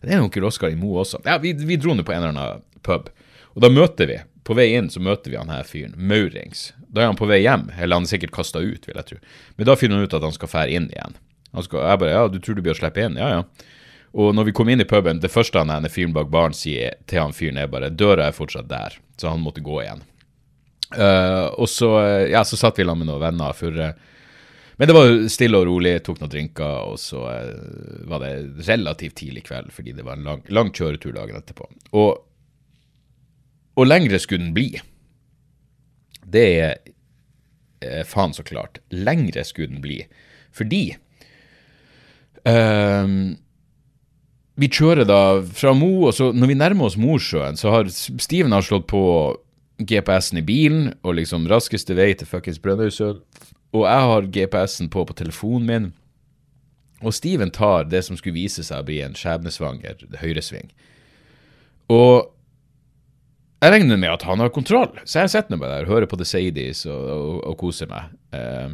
[0.00, 1.20] Det er onkel Oskar i Mo også.
[1.26, 3.10] Ja, vi, vi dro nå på en eller annen pub.
[3.56, 6.70] Og da møter vi, på vei inn så møter vi han her fyren, Maurings.
[6.88, 9.18] Da er han på vei hjem, eller han er sikkert kasta ut, vil jeg tro.
[9.60, 11.18] Men da finner han ut at han skal fære inn igjen.
[11.64, 13.18] Skal, jeg bare, ja, du tror du blir å slippe inn?
[13.20, 13.74] Ja, ja.
[14.18, 16.96] Og når vi kom inn i puben, det første han ene fyren bak baren sier
[17.08, 20.00] til han fyren, er bare 'Døra er fortsatt der', så han måtte gå igjen.
[20.96, 23.92] Uh, og så, eh, ja, så satt vi sammen med noen venner for eh,
[24.80, 29.18] Men det var stille og rolig, tok noen drinker, og så uh, var det relativt
[29.20, 31.66] tidlig kveld, fordi det var en lang, lang kjøretur dagen etterpå.
[31.98, 32.22] Og,
[33.78, 34.70] og lengre skulle den bli.
[36.28, 36.72] Det er
[37.84, 38.80] eh, faen så klart.
[38.90, 40.00] Lengre skulle den bli.
[40.54, 40.82] Fordi
[42.42, 43.12] eh,
[44.58, 45.20] vi kjører da
[45.54, 49.02] fra Mo, og så når vi nærmer oss Mosjøen, så har Steven har slått på
[49.78, 53.22] GPS-en i bilen, og liksom raskeste vei til fuckings Brønnøysund.
[53.76, 55.88] Og jeg har GPS-en på på telefonen min.
[57.06, 60.72] Og Steven tar det som skulle vise seg å bli en skjebnesvanger høyresving.
[61.94, 62.26] Og
[63.58, 66.26] jeg regner med at han har kontroll, så jeg sitter bare der hører på The
[66.28, 68.12] Sadies og, og, og koser meg.
[68.36, 68.68] Eh,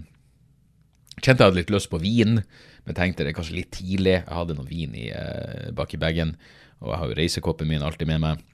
[1.21, 2.43] kjente jeg hadde litt lyst på vin,
[2.85, 4.19] men tenkte det kanskje litt tidlig.
[4.19, 6.35] Jeg hadde noe vin i, eh, bak i bagen,
[6.83, 8.45] og jeg har jo reisekoppen min alltid med meg.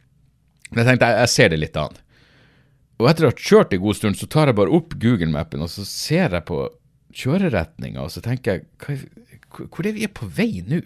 [0.71, 1.99] Men jeg tenkte jeg, jeg ser det litt an.
[3.01, 5.73] Og etter å ha kjørt en god stund, så tar jeg bare opp Google-mappen, og
[5.73, 6.63] så ser jeg på
[7.17, 10.83] kjøreretninga, og så tenker jeg hva, hvor er vi på vei nå?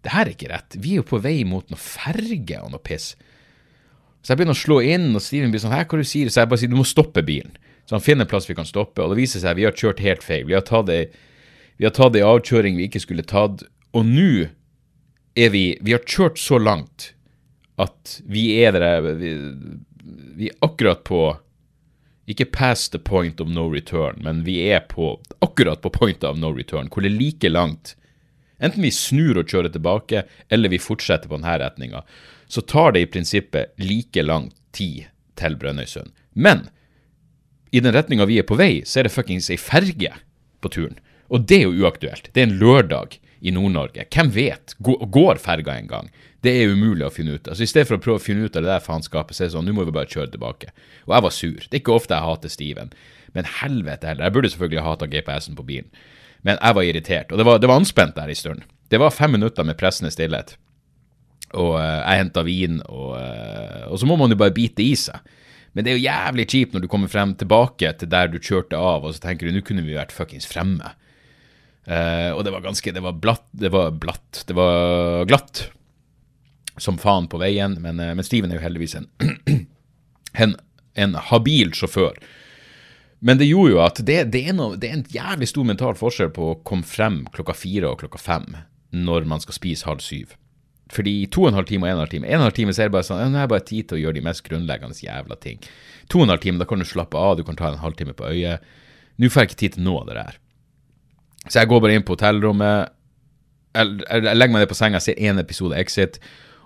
[0.00, 0.78] Det her er ikke rett.
[0.80, 3.12] Vi er jo på vei mot noe ferge og noe piss.
[4.20, 6.42] Så jeg begynner å slå inn, og Steven blir sånn Hæ, hva du sier Så
[6.42, 7.54] jeg bare sier du må stoppe bilen.
[7.88, 9.74] Så han finner en plass vi kan stoppe, og det viser seg at vi har
[9.74, 10.44] kjørt helt feil.
[10.46, 11.08] Vi har tatt ei,
[11.80, 13.64] vi har tatt ei avkjøring vi ikke skulle tatt,
[13.96, 14.46] og nå
[15.40, 17.12] er vi Vi har kjørt så langt
[17.80, 19.32] at vi er der vi,
[20.36, 21.22] vi er akkurat på
[22.30, 26.38] ikke past the point of no return, men vi er på akkurat på point of
[26.38, 27.96] no return, hvor det er like langt.
[28.60, 32.04] Enten vi snur og kjører tilbake, eller vi fortsetter på denne retninga,
[32.50, 35.08] så tar det i prinsippet like lang tid
[35.40, 36.12] til Brønnøysund.
[36.34, 36.68] Men
[37.70, 40.12] i den retninga vi er på vei, så er det fuckings ei ferge
[40.60, 40.98] på turen.
[41.30, 42.32] Og det er jo uaktuelt.
[42.34, 44.04] Det er en lørdag i Nord-Norge.
[44.10, 44.74] Hvem vet?
[44.82, 46.10] Går, ferga en gang?
[46.44, 48.56] Det er umulig å finne ut Altså i stedet for å prøve å finne ut
[48.56, 50.72] av det der faenskapet, så er det sånn, nå må vi bare kjøre tilbake.
[51.06, 51.58] Og jeg var sur.
[51.66, 52.94] Det er ikke ofte jeg hater Steven.
[53.36, 54.26] Men helvete heller.
[54.26, 55.90] Jeg burde selvfølgelig ha hata GPS-en på bilen.
[56.46, 57.32] Men jeg var irritert.
[57.32, 58.66] Og det var, det var anspent der en stund.
[58.90, 60.56] Det var fem minutter med pressende stillhet.
[61.58, 64.94] Og eh, jeg henta vin, og, eh, og så må man jo bare bite i
[64.98, 65.18] seg.
[65.74, 68.78] Men det er jo jævlig kjipt når du kommer frem tilbake til der du kjørte
[68.78, 70.94] av, og så tenker du nå kunne vi vært fuckings fremme.
[71.90, 75.62] Uh, og det var ganske Det var blatt, det var blatt, det var glatt
[76.78, 79.08] som faen på veien, men, men Steven er jo heldigvis en,
[80.44, 80.54] en,
[80.94, 82.18] en habil sjåfør.
[83.20, 85.96] Men det gjorde jo at det, det, er noe, det er en jævlig stor mental
[85.98, 88.46] forskjell på å komme frem klokka fire og klokka fem
[88.90, 90.32] når man skal spise halv syv.
[90.90, 92.48] Fordi to og en halv time og en og en halv time En og en
[92.48, 94.18] halv time så er det bare sånn, nå har jeg bare tid til å gjøre
[94.18, 95.60] de mest grunnleggende jævla ting.
[96.10, 98.16] To og en halv time, da kan du slappe av, du kan ta en halvtime
[98.16, 98.64] på øyet.
[99.20, 100.40] Nå får jeg ikke tid til noe av det der.
[101.46, 102.90] Så jeg går bare inn på hotellrommet,
[103.76, 106.18] jeg, jeg, jeg legger meg ned på senga, ser én episode Exit,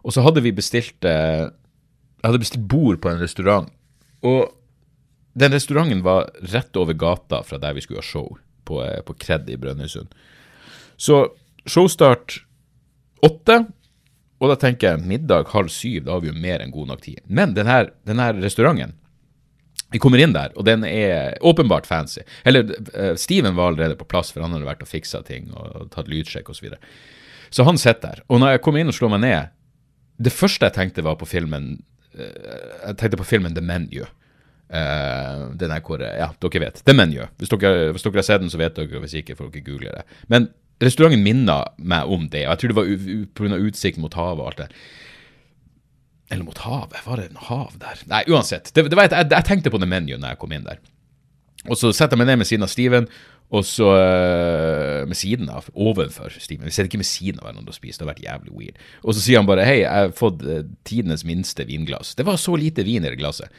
[0.04, 3.68] og så hadde vi bestilt eh, Jeg hadde bestilt bord på en restaurant.
[4.24, 4.48] Og
[5.34, 9.14] den restauranten var rett over gata fra der vi skulle ha show, på, eh, på
[9.18, 10.12] Kred i Brønnøysund.
[10.96, 11.26] Så
[11.66, 12.38] showstart
[13.24, 13.64] åtte,
[14.38, 17.02] og da tenker jeg middag halv syv, da har vi jo mer enn god nok
[17.02, 17.22] tid.
[17.26, 17.90] Men den her,
[18.38, 18.94] restauranten,
[19.94, 22.22] vi kommer inn der, og den er åpenbart fancy.
[22.44, 25.90] Eller eh, Steven var allerede på plass, for han hadde vært og fiksa ting og
[25.94, 26.58] tatt lydsjekk osv.
[26.58, 26.80] Så, videre.
[27.50, 28.24] så han sitter der.
[28.28, 29.54] Og når jeg kom inn og slår meg ned,
[30.18, 31.72] det første jeg tenkte var på filmen
[32.14, 32.34] eh,
[32.86, 34.04] Jeg tenkte på filmen The Menu.
[34.74, 36.82] Uh, den er hvor Ja, dere vet.
[36.82, 37.20] The Menu.
[37.38, 39.02] Hvis dere, hvis dere har sett den, så vet dere.
[39.04, 40.04] Hvis ikke, får dere google det.
[40.32, 40.48] Men
[40.82, 42.46] restauranten minner meg om det.
[42.48, 43.60] og Jeg tror det var pga.
[43.68, 44.70] utsikten mot havet og alt det.
[46.32, 46.98] Eller mot havet?
[47.04, 48.02] Var det en hav der?
[48.10, 48.72] Nei, uansett.
[48.74, 50.82] Det, det et, jeg, jeg tenkte på The Menu når jeg kom inn der.
[51.68, 53.06] Og så setter jeg meg ned med siden av Steven,
[53.54, 56.66] og så uh, Med siden av, ovenfor Steven.
[56.66, 58.82] Vi sitter ikke med siden av hverandre og spiser, det har vært jævlig weird.
[59.04, 60.42] Og så sier han bare hei, jeg har fått
[60.88, 62.16] tidenes minste vinglass.
[62.18, 63.52] Det var så lite vin i det glasset.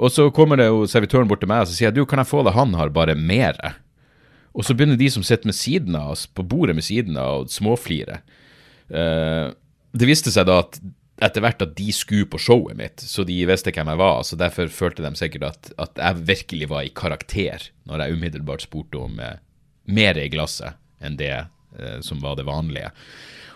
[0.00, 2.22] Og så kommer det jo servitøren bort til meg og så sier jeg, du, kan
[2.22, 3.74] jeg få det han har, bare mere?
[4.52, 7.44] Og så begynner de som sitter med siden av oss, på bordet med siden av,
[7.44, 8.20] å småflire.
[8.92, 9.52] Uh,
[9.96, 10.80] det viste seg da at
[11.22, 14.22] etter hvert at de skulle på showet mitt, så de visste hvem jeg var.
[14.26, 18.64] Så derfor følte de sikkert at, at jeg virkelig var i karakter når jeg umiddelbart
[18.64, 19.38] spurte om eh,
[19.92, 22.90] mer i glasset enn det eh, som var det vanlige.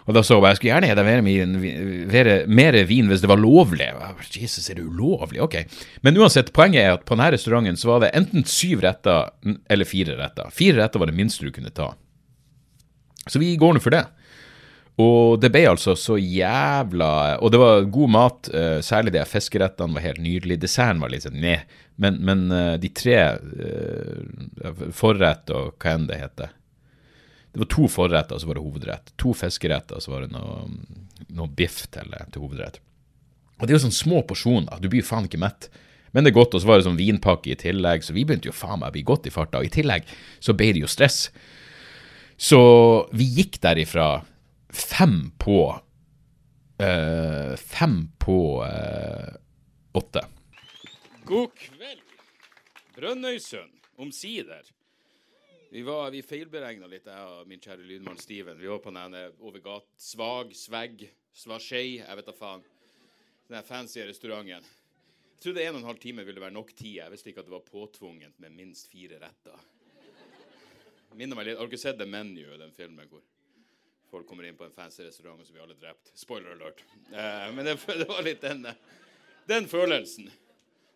[0.06, 3.40] Og da så jeg bare jeg skulle gjerne hatt mer, mer vin hvis det var
[3.42, 3.88] lovlig.
[4.38, 5.40] Jesus, er det ulovlig?
[5.42, 5.56] Ok.
[6.06, 9.32] Men uansett, poenget er at på denne restauranten så var det enten syv retter
[9.72, 10.52] eller fire retter.
[10.54, 11.90] Fire retter var det minste du kunne ta.
[13.26, 14.04] Så vi går nå for det.
[15.02, 19.92] Og det ble altså så jævla Og det var god mat, eh, særlig de fiskerettene
[19.92, 20.60] var helt nydelig.
[20.62, 21.66] Desserten var litt sånn ned,
[22.00, 26.55] men, men eh, de tre eh, forrett og hva enn det heter
[27.56, 29.06] Det var to forretter, og så var det hovedrett.
[29.16, 30.66] To fiskeretter, og så var det noe,
[31.32, 32.76] noe biff til, til hovedrett.
[33.56, 35.70] Og det er jo sånne små porsjoner, du blir jo faen ikke mett.
[36.12, 38.50] Men det er godt, og så var det sånn vinpakke i tillegg, så vi begynte
[38.50, 39.64] jo faen meg å bli godt i farta.
[39.64, 40.04] Og i tillegg
[40.36, 41.30] så ble det jo stress.
[42.36, 42.60] Så
[43.16, 44.10] vi gikk derifra
[44.68, 48.38] fem på øh, Fem på
[48.68, 49.32] øh,
[49.96, 50.28] åtte.
[51.24, 52.04] God kveld,
[53.00, 54.60] Brønnøysund, omsider.
[55.76, 58.56] Vi, var, vi feilberegna litt, jeg og min kjære lydmann Steven.
[58.56, 59.90] Vi var på den over gat...
[60.00, 61.02] Svag, Svegg,
[61.36, 62.62] Svasjei, jeg vet da faen.
[63.50, 64.64] Den fancy restauranten.
[65.34, 66.94] Jeg trodde en og en halv time ville være nok tid.
[67.02, 69.68] Jeg visste ikke at det var påtvunget med minst fire retter.
[71.12, 73.28] Minner meg litt, Har dere sett The Menu, den filmen hvor
[74.08, 76.08] folk kommer inn på en fancy restaurant, og så blir alle drept?
[76.16, 76.80] Spoiler alert.
[77.12, 78.64] Eh, men det, det var litt den,
[79.52, 80.32] den følelsen.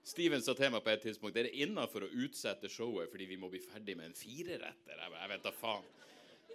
[0.03, 3.39] Steven sa til meg på et tidspunkt er det innafor å utsette showet fordi vi
[3.41, 4.97] må bli ferdig med en fireretter.
[4.97, 5.89] Jeg, jeg vet da faen.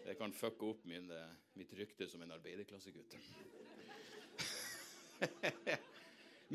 [0.05, 3.15] Det kan fucke opp min, eh, mitt rykte som en arbeiderklassegutt.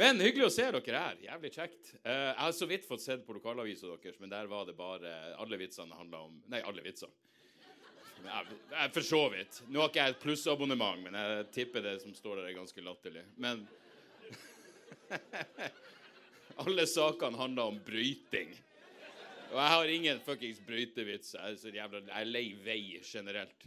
[0.01, 1.17] Men hyggelig å se dere her.
[1.25, 1.95] Jævlig kjekt.
[2.05, 5.11] Eh, jeg har så vidt fått sett på lokalavisa deres, men der var det bare
[5.43, 7.13] Alle vitsene handla om Nei, alle vitsene.
[8.21, 9.63] Jeg, jeg, for så vidt.
[9.73, 12.85] Nå har ikke jeg et plussabonnement, men jeg tipper det som står der, er ganske
[12.85, 13.25] latterlig.
[13.41, 13.57] Men
[16.57, 18.55] alle sakene handler om brøyting.
[19.51, 21.35] Og jeg har ingen fuckings brøytevits.
[21.35, 23.67] Jeg er, så jævla, jeg lei vei generelt.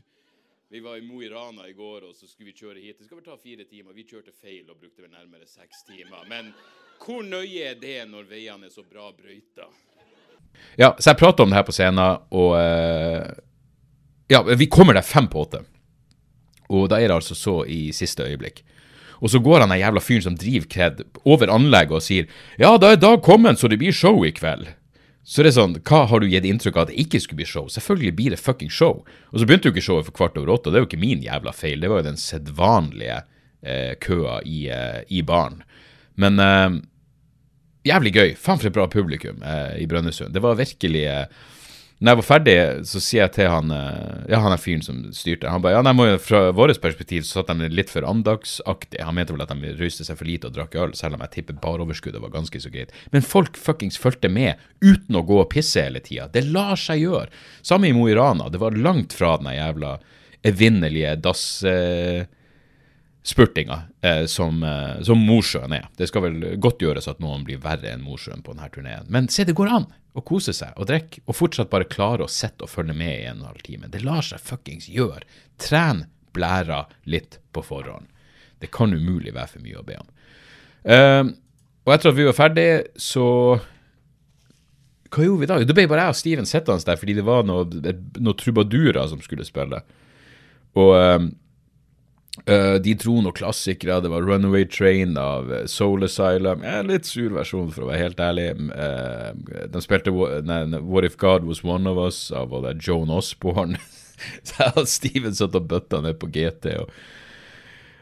[0.74, 2.98] Vi var i Mo i Rana i går, og så skulle vi kjøre hit.
[2.98, 3.94] Det skal vel ta fire timer.
[3.94, 6.24] Vi kjørte feil og brukte vel nærmere seks timer.
[6.30, 6.54] Men
[7.04, 9.68] hvor nøye er det når veiene er så bra brøyta?
[10.80, 13.34] Ja, så jeg prater om det her på scenen, og eh,
[14.32, 15.60] Ja, vi kommer der fem på åtte.
[16.74, 18.64] Og da er det altså så i siste øyeblikk.
[19.22, 22.30] Og så går han den jævla fyren som driver Kred, over anlegget og sier
[22.62, 24.72] Ja, da er dag kommet, så det blir show i kveld.
[25.24, 27.48] Så det er sånn, hva har du gitt inntrykk av at det ikke skulle bli
[27.48, 27.70] show?
[27.72, 29.06] Selvfølgelig blir det fucking show.
[29.32, 31.00] Og så begynte jo ikke showet for kvart over åtte, og det er jo ikke
[31.00, 31.80] min jævla feil.
[31.80, 33.22] Det var jo den sedvanlige
[33.64, 35.62] eh, køa i, eh, i baren.
[36.20, 36.76] Men eh,
[37.88, 38.34] jævlig gøy.
[38.36, 40.36] Faen for et bra publikum eh, i Brønnøysund.
[40.36, 41.48] Det var virkelig eh,
[42.04, 42.54] Når jeg var ferdig,
[42.90, 45.48] så sier jeg til han eh, Ja, han er fyren som styrte.
[45.48, 49.00] Han bare Ja, nei, fra vårt perspektiv så satt de litt for andagsaktig.
[49.00, 51.34] Han mente vel at de røyste seg for lite og drakk øl, selv om jeg
[51.38, 52.92] tipper baroverskuddet var ganske så greit.
[53.16, 56.28] Men folk fuckings fulgte med uten å gå og pisse hele tida.
[56.34, 57.32] Det lar seg gjøre.
[57.64, 58.52] Samme i Mo i Rana.
[58.52, 59.98] Det var langt fra den jævla
[60.44, 61.46] evinnelige dass...
[61.64, 62.28] Eh,
[63.24, 65.88] spurtinga eh, som, eh, som Mosjøen er.
[65.98, 69.08] Det skal vel godt gjøres at noen blir verre enn Mosjøen på denne turneen.
[69.08, 72.32] Men se, det går an å kose seg og drikke, og fortsatt bare klare å
[72.32, 73.92] sitte og følge med i en og en halv time.
[73.92, 75.24] Det lar seg fuckings gjøre.
[75.62, 76.06] Tren
[76.36, 78.10] blæra litt på forhånd.
[78.60, 80.10] Det kan umulig være for mye å be om.
[80.84, 81.24] Eh,
[81.84, 82.68] og etter at vi var ferdig,
[83.00, 83.28] så
[85.14, 85.58] Hva gjorde vi da?
[85.62, 87.84] Da ble bare jeg og Steven sittende der fordi det var noen
[88.18, 89.84] noe trubadurer som skulle spille.
[90.80, 91.28] Og eh,
[92.34, 94.00] Eh, de dro noen klassikere.
[94.02, 96.64] Det var 'Runaway Train' av eh, Soul Asylum.
[96.64, 98.48] En litt sur versjon, for å være helt ærlig.
[98.74, 103.78] Uh, de spilte nei, 'What If God Was One of Us' av både Joan Osborne.
[104.44, 106.90] Så Steven satt og bøtta ned på GT og,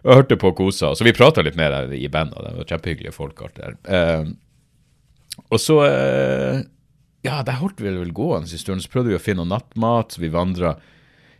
[0.06, 0.94] og hørte på og kosa.
[0.96, 2.40] Så vi prata litt mer i bandet.
[2.40, 3.42] Det var kjempehyggelige folk.
[3.42, 3.76] alt der.
[3.84, 5.82] Uh, og så
[7.22, 8.82] Ja, der holdt vi vel gående en stund.
[8.82, 10.16] Så prøvde vi å finne noe nattmat.
[10.16, 10.78] Så vi vandra.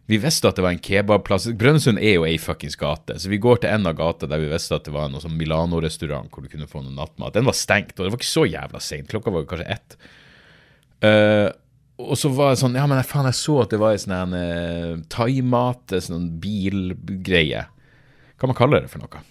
[0.10, 1.48] Vi visste at det var en kebabplass.
[1.56, 4.50] Brønnøysund er jo ei fuckings gate, så vi går til en av gata der vi
[4.52, 7.36] visste at det var en sånn Milano-restaurant hvor du kunne få noe nattmat.
[7.38, 9.10] Den var stengt, og det var ikke så jævla seint.
[9.12, 9.98] Klokka var kanskje ett.
[11.06, 11.48] Uh,
[12.02, 14.36] og så var det sånn Ja, men faen, jeg så at det var ei sånn
[14.36, 17.66] uh, thaimat, sånn bilgreie.
[18.42, 19.24] Hva man kaller det for noe?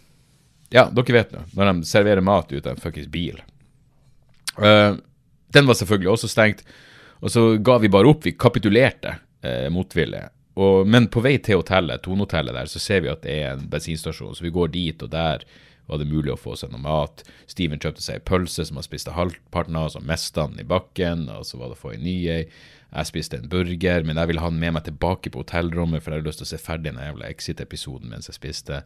[0.71, 1.45] Ja, dere vet nå.
[1.59, 3.41] Når de serverer mat ut av en fuckings bil.
[4.55, 4.97] Uh,
[5.51, 6.63] den var selvfølgelig også stengt.
[7.21, 8.23] Og så ga vi bare opp.
[8.25, 10.29] Vi kapitulerte uh, motvillig.
[10.61, 13.69] Og, men på vei til hotellet, Tonehotellet der, så ser vi at det er en
[13.73, 14.35] bensinstasjon.
[14.37, 15.47] Så vi går dit, og der
[15.91, 17.25] var det mulig å få seg noe mat.
[17.51, 21.27] Steven kjøpte seg en pølse som han spiste halvparten av, så mista den i bakken.
[21.35, 22.43] Og så var det å få en ny ei.
[22.91, 26.11] Jeg spiste en burger, men jeg ville ha den med meg tilbake på hotellrommet, for
[26.11, 28.81] jeg hadde lyst til å se ferdig den jævla Exit-episoden mens jeg spiste.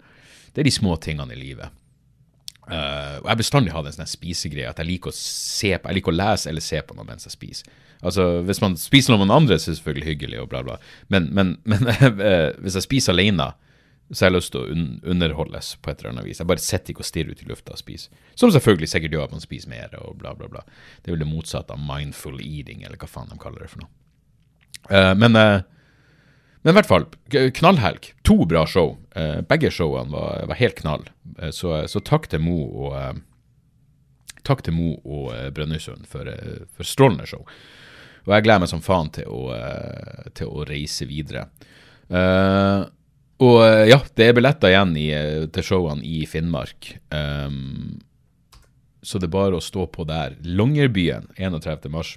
[0.52, 1.72] Det er de små tingene i livet.
[2.64, 5.88] Uh, og jeg har bestandig hatt en sånn spisegreie at jeg liker å se på,
[5.90, 7.72] jeg liker å lese eller se på noe mens jeg spiser.
[8.04, 10.62] Altså, Hvis man spiser noe med noen andre, så er det selvfølgelig hyggelig, og bla,
[10.66, 10.78] bla.
[11.08, 13.52] Men, men, men eh, hvis jeg spiser alene,
[14.10, 16.40] så jeg har lyst til å un underholdes på et eller annet vis.
[16.42, 18.24] Jeg bare sitter ikke og stirrer ut i lufta og spiser.
[18.36, 20.64] Som selvfølgelig sikkert gjør at man spiser mer og bla, bla, bla.
[21.00, 23.84] Det er vel det motsatte av mindful eating, eller hva faen de kaller det for
[23.84, 23.92] noe.
[24.90, 25.64] Uh, men, uh,
[26.60, 28.10] men i hvert fall, knallhelg.
[28.28, 28.98] To bra show.
[29.48, 31.08] Begge showene var, var helt knall.
[31.52, 33.22] Så, så, takk til Mo og
[34.44, 36.28] Takk til Mo og Brønnøysund for,
[36.76, 37.44] for strålende show.
[38.24, 39.52] Og jeg gleder meg som faen til å,
[40.36, 41.46] til å reise videre.
[42.08, 42.84] Uh,
[43.42, 46.94] og eh, ja, det er billetter igjen i, eh, til showene i Finnmark.
[47.10, 47.98] Um,
[49.04, 50.36] så det er bare å stå på der.
[50.46, 51.90] Longyearbyen 31.
[51.92, 52.14] mars.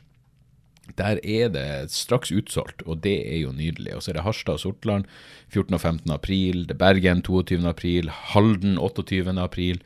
[0.95, 3.97] Der er det straks utsolgt, og det er jo nydelig.
[3.97, 5.09] Og så er det Harstad og Sortland
[5.49, 5.73] 14.
[5.73, 6.13] og 15.
[6.15, 6.63] april.
[6.69, 7.59] Det er Bergen 22.
[7.67, 8.11] april.
[8.31, 9.35] Halden 28.
[9.41, 9.81] april.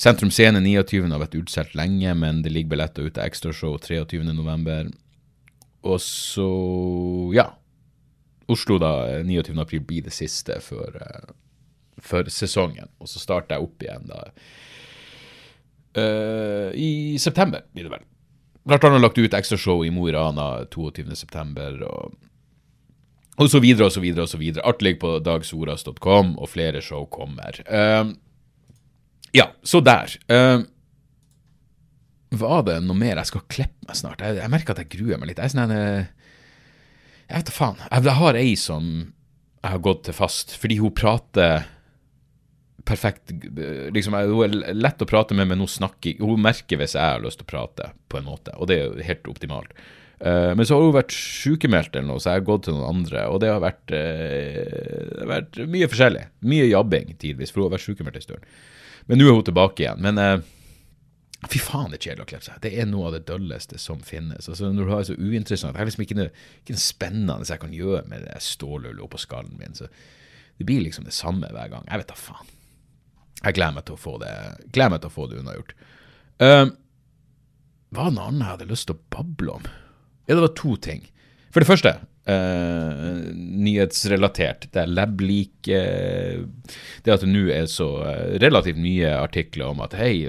[0.00, 1.10] Sentrum Scene 29.
[1.12, 3.26] har vært utsolgt lenge, men det ligger billetter ute.
[3.26, 4.24] Ekstrashow 23.
[4.32, 4.88] november.
[5.84, 6.48] Og så,
[7.36, 7.50] ja
[8.46, 9.56] Oslo da 29.
[9.60, 11.32] april blir det siste for, uh,
[12.00, 12.90] for sesongen.
[13.00, 14.20] Og så starter jeg opp igjen da
[15.96, 18.04] uh, i september, blir det vel.
[18.64, 21.88] Blant annet lagt ut ekstrashow i Mo i Rana 22.9.
[21.88, 22.14] Og,
[23.40, 24.64] og så videre og så videre og så videre.
[24.64, 27.60] Alt ligger på dagsoras.com, og flere show kommer.
[27.68, 28.12] Uh,
[29.36, 30.16] ja, så der.
[30.28, 30.64] Uh,
[32.40, 34.22] var det noe mer jeg skal klippe meg snart?
[34.24, 35.40] Jeg, jeg merker at jeg gruer meg litt.
[35.40, 36.06] Jeg er sånn en
[37.24, 37.78] jeg vet da faen.
[37.88, 38.88] Jeg har ei som
[39.64, 41.64] jeg har gått til fast, fordi hun prater
[42.84, 43.32] perfekt
[43.94, 47.22] liksom, Hun er lett å prate med, men hun snakker Hun merker hvis jeg har
[47.24, 49.72] lyst til å prate, på en måte, og det er jo helt optimalt.
[50.20, 53.00] Uh, men så har hun vært sykemeldt eller noe, så jeg har gått til noen
[53.00, 56.26] andre, og det har vært, uh, det har vært mye forskjellig.
[56.52, 58.52] Mye jabbing tidvis, for hun har vært sykemeldt en stund.
[59.08, 60.04] Men nå er hun tilbake igjen.
[60.04, 60.53] Men uh,
[61.50, 62.60] Fy faen, det er kjedelig å klippe seg.
[62.64, 64.48] Det er noe av det dølleste som finnes.
[64.48, 66.30] Altså Når du har det så uinteressant Det er liksom ikke noe,
[66.62, 69.76] ikke noe spennende jeg kan gjøre med det stålhullet oppå skallen min.
[69.76, 69.90] Så
[70.58, 71.86] det blir liksom det samme hver gang.
[71.90, 72.54] Jeg vet da faen.
[73.42, 74.32] Jeg gleder meg til å få det
[74.72, 75.76] gleder meg til å få det unnagjort.
[76.40, 76.66] Uh,
[77.94, 79.70] hva var det annet jeg hadde lyst til å bable om?
[80.24, 81.04] Ja, det var to ting.
[81.54, 81.92] For det første,
[82.30, 84.68] uh, nyhetsrelatert.
[84.74, 86.42] Det er lab-lik uh,
[87.04, 90.24] Det at det nå er så uh, relativt mye artikler om at hei,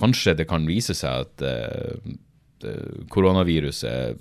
[0.00, 1.44] kanskje det kan vise seg at
[3.12, 4.20] koronaviruset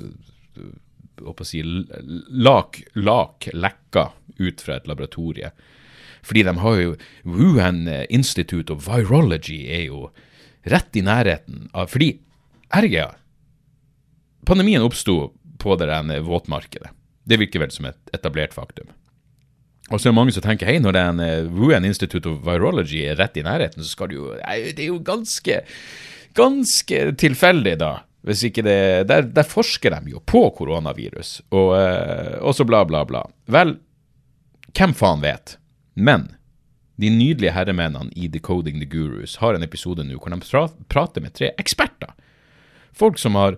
[1.19, 4.05] å si, lak, lak lekka
[4.39, 5.51] ut fra et laboratorie.
[6.23, 6.95] Fordi de har jo
[7.27, 10.05] Wuhan Institute of Virology er jo
[10.67, 12.13] rett i nærheten av Fordi,
[12.69, 13.09] RGA
[14.45, 16.89] Pandemien oppsto på det rene våtmarkedet.
[17.23, 18.87] Det virker vel som et etablert faktum.
[19.89, 22.30] Og så er det mange som tenker hei, når det er en uh, Wuhan Institute
[22.30, 25.62] of Virology er rett i nærheten, så skal du jo Det er jo ganske,
[26.38, 27.93] ganske tilfeldig, da.
[28.28, 32.84] Hvis ikke det Der, der forsker de jo på koronavirus, og, uh, og så bla,
[32.86, 33.23] bla, bla.
[33.49, 33.78] Vel,
[34.78, 35.58] hvem faen vet?
[35.95, 36.30] Men
[36.99, 41.34] de nydelige herremennene i Decoding the Gurus har en episode nå hvor de prater med
[41.34, 42.12] tre eksperter.
[42.93, 43.58] Folk som har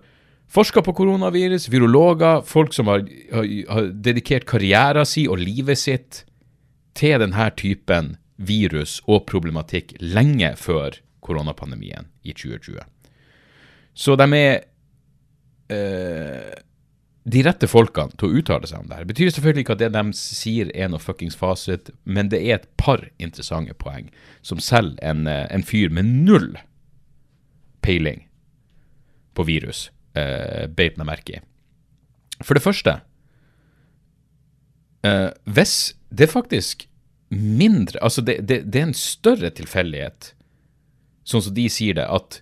[0.51, 6.25] Forsker på koronavirus, virologer, folk som har, har, har dedikert karrieren sin og livet sitt
[6.97, 12.81] til denne typen virus og problematikk lenge før koronapandemien i 2020.
[13.95, 14.57] Så de er
[15.71, 16.51] eh,
[17.31, 19.07] de rette folkene til å uttale seg om det her.
[19.07, 22.67] Betyr selvfølgelig ikke at det de sier er noe fuckings fasit, men det er et
[22.81, 24.11] par interessante poeng
[24.43, 26.51] som selv en, eh, en fyr med null
[27.85, 28.25] peiling
[29.37, 31.41] på virus uh, beit meg merke i.
[32.41, 32.95] For det første
[35.05, 36.87] eh, Hvis det er faktisk
[37.29, 40.33] mindre Altså, det, det, det er en større tilfeldighet,
[41.23, 42.41] sånn som de sier det, at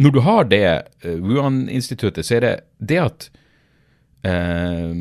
[0.00, 0.68] når du har det
[1.04, 3.26] uh, Wuhan-instituttet, så er det det at
[4.26, 4.94] eh,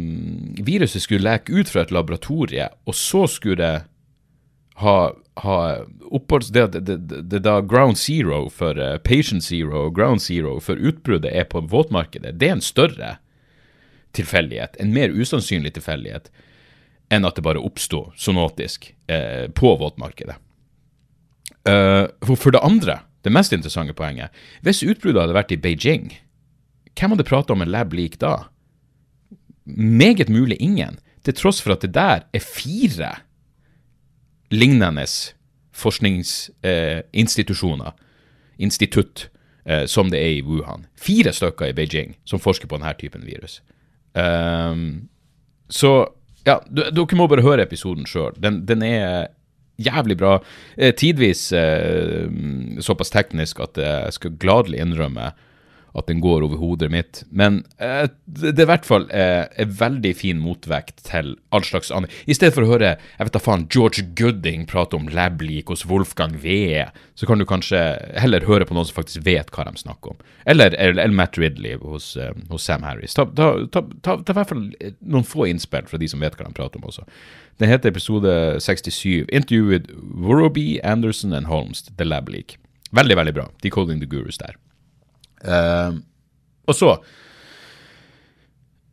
[0.67, 3.92] viruset skulle leke ut fra et laboratorie, og så skulle det
[4.81, 6.47] ha ha oppholds...
[6.47, 11.33] Det, det, det, da ground zero for uh, patient zero og ground zero for utbruddet
[11.33, 13.15] er på våtmarkedet, det er en større
[14.13, 16.29] tilfeldighet, en mer usannsynlig tilfeldighet,
[17.13, 20.35] enn at det bare oppsto sonotisk eh, på våtmarkedet.
[21.65, 24.29] Uh, for, for det andre, det mest interessante poenget,
[24.61, 26.11] hvis utbruddet hadde vært i Beijing,
[26.93, 28.51] hvem hadde prata om en lab leak da?
[29.65, 33.15] Meget mulig ingen, til tross for at det der er fire
[34.53, 35.07] lignende
[35.73, 37.91] forskningsinstitusjoner,
[38.57, 39.29] institutt,
[39.65, 40.85] eh, som det er i Wuhan.
[40.95, 43.61] Fire stykker i Beijing som forsker på denne typen virus.
[44.13, 45.09] Um,
[45.69, 46.07] så
[46.45, 48.33] ja, dere må bare høre episoden sjøl.
[48.37, 49.27] Den, den, er
[49.81, 50.39] jævlig bra.
[50.77, 52.27] Eh, tidvis eh,
[52.83, 55.31] såpass teknisk at jeg skal gladelig innrømme
[55.93, 57.21] at den går over hodet mitt.
[57.29, 61.91] Men eh, det er i hvert fall eh, en veldig fin motvekt til all slags
[61.93, 62.09] andre.
[62.25, 65.85] I stedet for å høre jeg vet da faen, George Gooding prate om lab-leak hos
[65.89, 67.81] Wolfgang Wee, så kan du kanskje
[68.19, 70.25] heller høre på noen som faktisk vet hva de snakker om.
[70.49, 73.13] Eller, eller, eller Matt Ridley hos, uh, hos Sam Harris.
[73.13, 74.65] Ta, i hvert fall
[74.99, 77.05] noen få innspill fra de som vet hva de prater om også.
[77.61, 78.33] Den heter episode
[78.65, 82.57] 67, 'Interview with Worobey, Anderson and Holmes', The Lab Leak.
[82.91, 83.49] Veldig, veldig bra.
[83.61, 84.57] Decoding the Gurus der.
[85.43, 85.99] Uh,
[86.69, 86.95] og så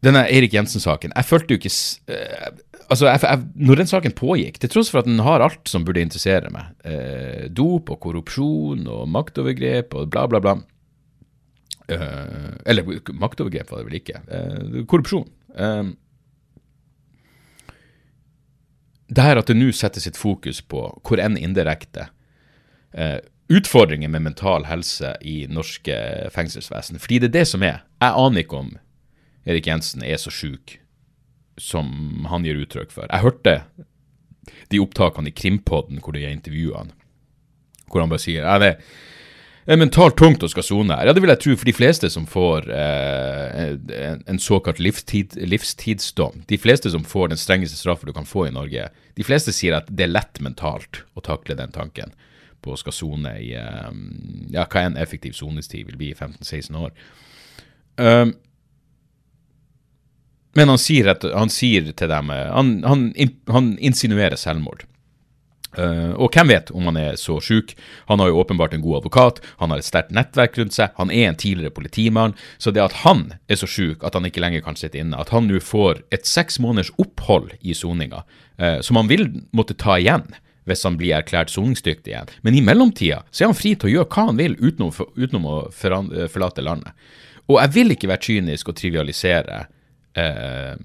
[0.01, 1.13] denne Eirik Jensen-saken.
[1.15, 1.73] Jeg følte jo ikke
[2.11, 2.51] uh,
[2.91, 5.85] Altså, jeg, jeg, når den saken pågikk, til tross for at den har alt som
[5.87, 10.57] burde interessere meg, uh, dop og korrupsjon og maktovergrep og bla, bla, bla
[12.67, 14.21] Eller maktovergrep var det vel ikke.
[14.91, 15.29] korrupsjon.
[19.11, 22.09] det her at det nå setter sitt fokus på, hvor enn indirekte,
[23.51, 25.97] utfordringer med mental helse i norske
[26.35, 27.01] fengselsvesen.
[27.03, 27.83] Fordi det er det som er.
[28.01, 28.75] Jeg aner ikke om
[29.49, 30.79] Erik Jensen er så sjuk
[31.61, 33.11] som han gir uttrykk for.
[33.11, 33.57] Jeg hørte
[34.71, 36.93] de opptakene i Krimpodden hvor de intervjuer han,
[37.91, 38.77] hvor han bare sier ja, det
[39.67, 41.11] er mentalt tungt å skal sone her.
[41.11, 45.37] Ja, det vil jeg tro for de fleste som får eh, en, en, såkalt livstid,
[45.43, 46.47] livstidsdom.
[46.51, 48.89] De fleste som får den strengeste straffen du kan få i Norge.
[49.19, 52.15] De fleste sier at det er lett mentalt å takle den tanken
[52.63, 54.05] på å skal sone i um,
[54.53, 56.95] ja, hva en effektiv sonestid vil bli i 15-16 år.
[57.97, 58.37] Um,
[60.59, 63.11] men han sier, at, han sier, til dem eh, Han, han,
[63.55, 64.83] han insinuerer selvmord.
[65.79, 67.77] Uh, og hvem vet om han er så sjuk?
[68.09, 71.13] Han har jo åpenbart en god advokat, han har et sterkt nettverk rundt seg, han
[71.15, 72.35] er en tidligere politimann.
[72.59, 75.31] Så det at han er så sjuk at han ikke lenger kan sitte inne, at
[75.31, 78.25] han nå får et seks måneders opphold i soninga,
[78.59, 80.27] uh, som han vil måtte ta igjen,
[80.71, 82.31] hvis han blir erklært soningsdyktig igjen.
[82.47, 85.51] Men i mellomtida så er han fri til å gjøre hva han vil utenom, utenom
[85.51, 86.95] å forlate landet.
[87.51, 89.65] Og jeg vil ikke være kynisk og trivialisere
[90.19, 90.79] eh,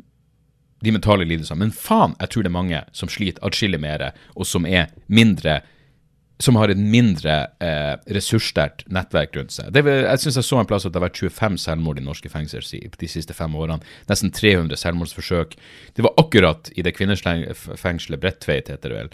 [0.86, 4.50] de mentale lidelsene, men faen, jeg tror det er mange som sliter atskillig mer, og
[4.50, 5.62] som er mindre
[6.44, 9.70] som har et mindre eh, ressurssterkt nettverk rundt seg.
[9.72, 12.32] Det, jeg syns jeg så en plass at det har vært 25 selvmord i norske
[12.32, 13.80] fengsler de siste fem årene.
[14.10, 15.56] Nesten 300 selvmordsforsøk.
[15.96, 19.14] Det var akkurat i det kvinnefengselet Bredtveit, heter det vel,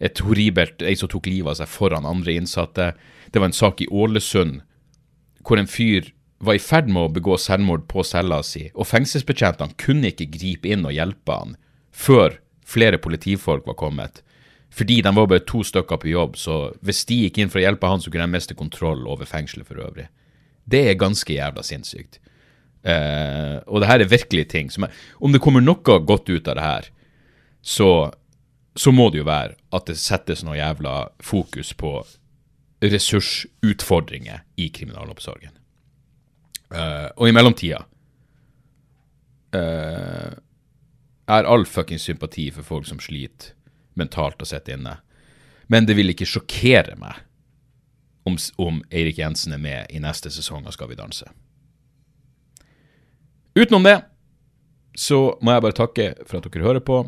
[0.00, 2.92] et horribelt ei som tok livet av seg foran andre innsatte.
[3.30, 4.62] Det var en sak i Ålesund
[5.42, 6.12] hvor en fyr
[6.42, 10.70] var i ferd med å begå selvmord på cella si, og fengselsbetjentene kunne ikke gripe
[10.74, 11.56] inn og hjelpe han
[11.94, 14.22] før flere politifolk var kommet.
[14.72, 17.66] Fordi de var bare to stykker på jobb, så hvis de gikk inn for å
[17.66, 20.08] hjelpe han, så kunne de miste kontroll over fengselet for øvrig.
[20.64, 22.18] Det er ganske jævla sinnssykt.
[22.82, 26.48] Uh, og det her er virkelig ting som er, Om det kommer noe godt ut
[26.50, 26.88] av det her,
[27.62, 27.90] så
[28.74, 31.94] så må det jo være at det settes noe jævla fokus på
[32.82, 35.54] ressursutfordringer i kriminalomsorgen.
[36.72, 37.82] Uh, og i mellomtida
[39.54, 40.30] uh,
[41.28, 43.52] er all fuckings sympati for folk som sliter
[44.00, 44.96] mentalt å sitter inne.
[45.68, 47.20] Men det vil ikke sjokkere meg
[48.28, 51.28] om, om Eirik Jensen er med i neste sesong av Skal vi danse.
[53.52, 53.98] Utenom det
[54.98, 57.02] så må jeg bare takke for at dere hører på.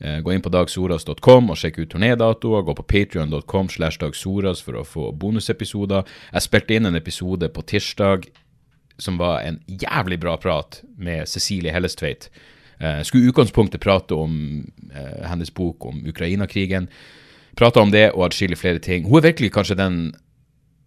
[0.00, 2.64] Eh, gå inn på dagsoras.com og sjekk ut turnédatoer.
[2.66, 6.04] Gå på patrion.com slash dagsoras for å få bonusepisoder.
[6.32, 8.28] Jeg spilte inn en episode på tirsdag
[9.00, 12.30] som var en jævlig bra prat med Cecilie Hellestveit.
[12.76, 14.36] Jeg eh, skulle i utgangspunktet prate om
[14.92, 16.90] eh, hennes bok om Ukraina-krigen.
[17.56, 19.08] Prata om det og atskillig flere ting.
[19.08, 20.00] Hun er virkelig kanskje den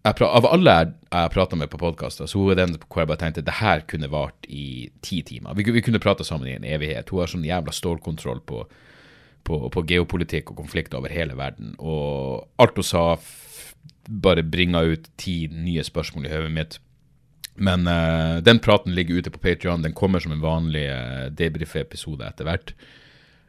[0.04, 3.20] av alle jeg har prata med på podkaster, så hun er den hvor jeg bare
[3.20, 5.56] tenkte det her kunne vart i ti timer.
[5.58, 7.10] Vi, vi kunne prata sammen i en evighet.
[7.10, 8.64] Hun har sånn jævla stålkontroll på
[9.46, 11.74] på, på geopolitikk og konflikter over hele verden.
[11.78, 13.04] Og alt hun sa,
[14.04, 16.78] bare bringa ut ti nye spørsmål i hodet mitt.
[17.60, 19.84] Men uh, den praten ligger ute på Patrion.
[19.84, 22.74] Den kommer som en vanlig uh, debrief-episode etter hvert.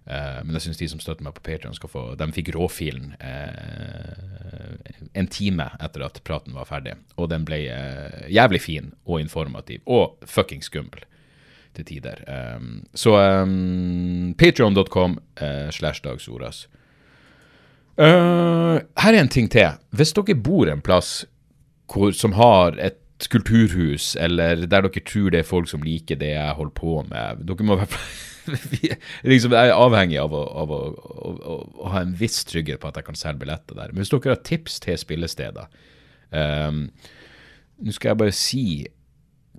[0.01, 3.11] Uh, men jeg syns de som støtter meg på Patrion, skal få De fikk råfilen
[3.21, 4.79] uh,
[5.13, 6.95] en time etter at praten var ferdig.
[7.21, 9.83] Og den ble uh, jævlig fin og informativ.
[9.85, 11.05] Og fuckings skummel
[11.77, 12.23] til tider.
[12.27, 16.67] Um, så um, patreon.com uh, slash dagsordas.
[18.01, 19.75] Her er en ting til.
[19.93, 21.25] Hvis dere bor en plass
[21.91, 26.33] hvor, som har et kulturhus, eller der dere tror det er folk som liker det
[26.33, 27.77] jeg holder på med Dere må
[29.23, 32.89] liksom, Jeg er avhengig av, å, av å, å, å, ha en viss trygghet på
[32.89, 33.93] at jeg kan selge billetter der.
[33.93, 35.69] Men hvis dere har tips til spillesteder
[36.31, 36.87] um,
[37.81, 38.65] Nå skal jeg bare si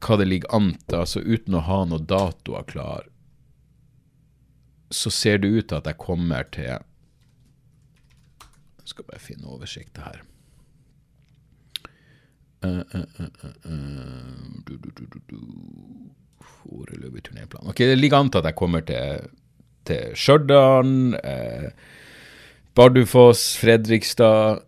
[0.03, 3.07] hva det ligger an til, altså uten å ha noen datoer klar,
[4.91, 6.73] så ser det ut til at jeg kommer til
[8.83, 10.19] Jeg skal bare finne oversikta her.
[10.23, 10.31] Uh, uh, uh, uh,
[11.79, 11.93] du, du, du, du, du.
[16.63, 17.69] Foreløpig turnéplan.
[17.69, 19.31] Ok, Det ligger an til at jeg kommer til,
[19.89, 21.71] til Stjørdal, eh,
[22.75, 24.63] Bardufoss, Fredrikstad,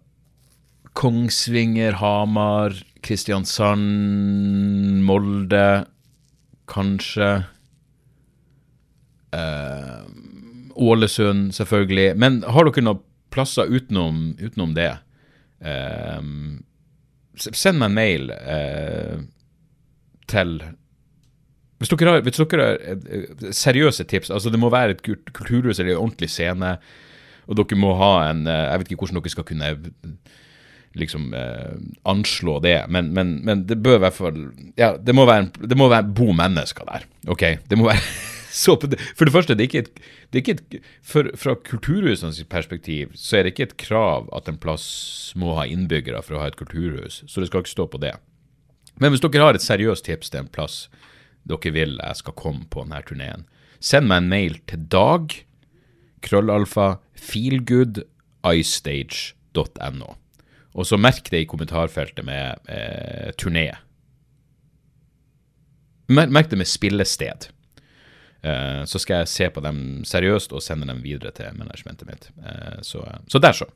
[0.95, 5.86] Kongsvinger, Hamar, Kristiansand, Molde,
[6.68, 7.45] kanskje.
[9.34, 10.05] Eh,
[10.74, 12.14] Ålesund, selvfølgelig.
[12.18, 13.03] Men har dere noen
[13.34, 14.92] plasser utenom, utenom det?
[15.62, 16.20] Eh,
[17.41, 19.18] send meg en mail eh,
[20.30, 20.59] til
[21.82, 25.80] hvis dere, har, hvis dere har eh, seriøse tips, altså det må være et kulturhus
[25.80, 26.76] eller en ordentlig scene,
[27.45, 29.72] og dere må ha en eh, Jeg vet ikke hvordan dere skal kunne
[30.95, 31.74] liksom eh,
[32.09, 34.39] anslå det, men, men, men, det bør i hvert fall
[34.78, 37.05] Ja, det må være, det må være bo mennesker der.
[37.35, 37.45] OK?
[37.68, 38.01] Det må være
[38.55, 39.97] så For det første, det er ikke et,
[40.31, 44.49] det er ikke et for, Fra kulturhusenes perspektiv så er det ikke et krav at
[44.49, 47.87] en plass må ha innbyggere for å ha et kulturhus, så det skal ikke stå
[47.91, 48.15] på det.
[49.03, 50.77] Men hvis dere har et seriøst tips til en plass
[51.45, 53.43] dere vil jeg skal komme på denne turneen,
[53.83, 55.23] send meg en mail til dag
[56.25, 60.15] krøllalfa feelgoodicestage.no.
[60.75, 63.71] Og så merk det i kommentarfeltet med eh, turné.
[66.09, 67.49] Merk det med spillested.
[68.45, 72.26] Eh, så skal jeg se på dem seriøst og sende dem videre til managementet mitt.
[72.45, 73.68] Eh, så, så, der, så.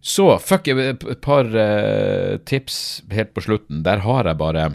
[0.00, 3.82] Så fuck et par eh, tips helt på slutten.
[3.84, 4.70] Der har jeg bare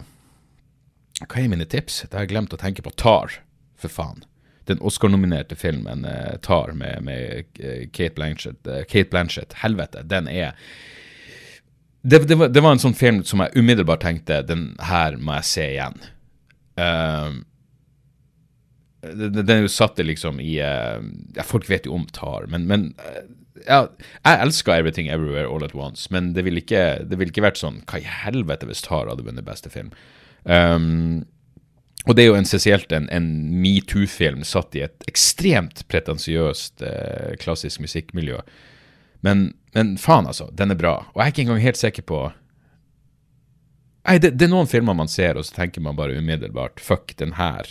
[1.24, 2.04] hva er mine tips?
[2.10, 2.92] Da har jeg glemt å tenke på.
[2.98, 3.38] Tar,
[3.78, 4.22] for faen.
[4.66, 6.06] Den Oscar-nominerte filmen
[6.42, 7.50] Tar med, med
[7.92, 9.58] Kate, Blanchett, Kate Blanchett.
[9.60, 10.54] Helvete, den er
[12.04, 15.38] det, det, var, det, var, en sånn film som jeg umiddelbart tenkte den her må
[15.38, 16.00] jeg se igjen.
[16.80, 17.44] Uh,
[19.12, 22.90] den er jo satt liksom i ja, Folk vet jo om Tar, men, men
[23.66, 23.84] ja,
[24.24, 27.82] jeg elsker Everything Everywhere All At Once, men det ville ikke, vil ikke vært sånn
[27.88, 29.92] Hva i helvete hvis Tar hadde vunnet beste film?
[30.44, 31.24] Um,
[32.04, 33.28] og det er jo en spesielt en, en
[33.62, 38.42] metoo-film satt i et ekstremt pretensiøst eh, klassisk musikkmiljø.
[39.24, 40.50] Men, men, faen, altså.
[40.52, 40.98] Den er bra.
[41.14, 42.24] Og jeg er ikke engang helt sikker på
[44.04, 47.14] Nei, det, det, er noen filmer man ser, og så tenker man bare umiddelbart Fuck,
[47.16, 47.70] den her.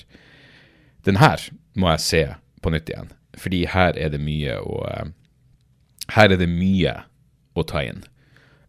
[1.06, 1.42] Den her
[1.76, 2.24] må jeg se
[2.64, 3.12] på nytt igjen.
[3.40, 5.12] Fordi her er det mye å uh,
[6.14, 6.98] Her er det mye
[7.56, 8.04] å ta inn.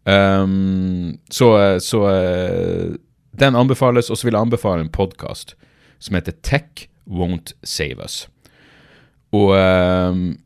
[0.05, 1.49] Um, så,
[1.81, 2.95] så uh,
[3.35, 5.55] den anbefales, og så vil jeg anbefale en podkast
[5.99, 8.25] som heter Tech Won't Save Us.
[9.35, 10.37] Og um,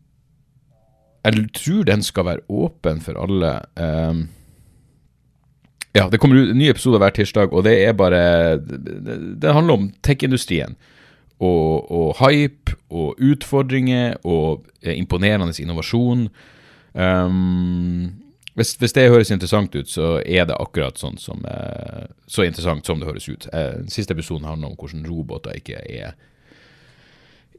[1.26, 3.60] jeg tror den skal være åpen for alle.
[3.76, 4.30] Um,
[5.94, 9.54] ja, det kommer ut en ny episode hver tirsdag, og det er bare Det, det
[9.54, 10.78] handler om tech-industrien.
[11.40, 16.28] Og, og, hype og utfordringer og eh, imponerende innovasjon.
[16.94, 18.12] Um,
[18.60, 22.84] hvis, hvis, det høres interessant ut, så er det akkurat sånn som, uh, så interessant
[22.88, 23.48] som det høres ut.
[23.54, 26.18] Uh, siste episoden handler om hvordan roboter ikke er,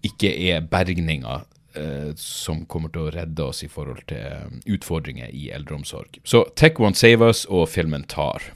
[0.04, 1.46] ikke er bergninger
[1.78, 6.20] uh, som kommer til å redde oss i forhold til utfordringer i eldreomsorg.
[6.20, 8.52] Så Tech Won't Save Us og filmen Tar.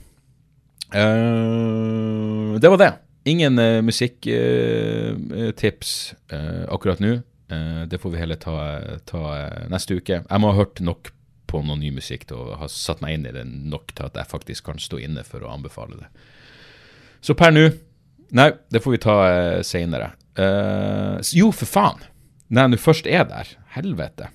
[0.93, 2.93] Det var det.
[3.25, 7.19] Ingen uh, musikktips uh, akkurat nå.
[7.89, 9.21] det får vi heller ta, ta
[9.69, 10.15] neste uke.
[10.25, 11.11] Jeg må ha hørt nok
[11.45, 14.31] på noe ny musikk å ha satt meg inn i det nok til at jeg
[14.31, 16.07] faktisk kan stå inne for å anbefale det.
[17.21, 17.69] Så per nå
[18.35, 20.09] Nei, det får vi ta uh, seinere.
[20.35, 22.01] Uh, jo, for faen!
[22.49, 23.45] Når jeg nå først er der,
[23.75, 24.25] helvete.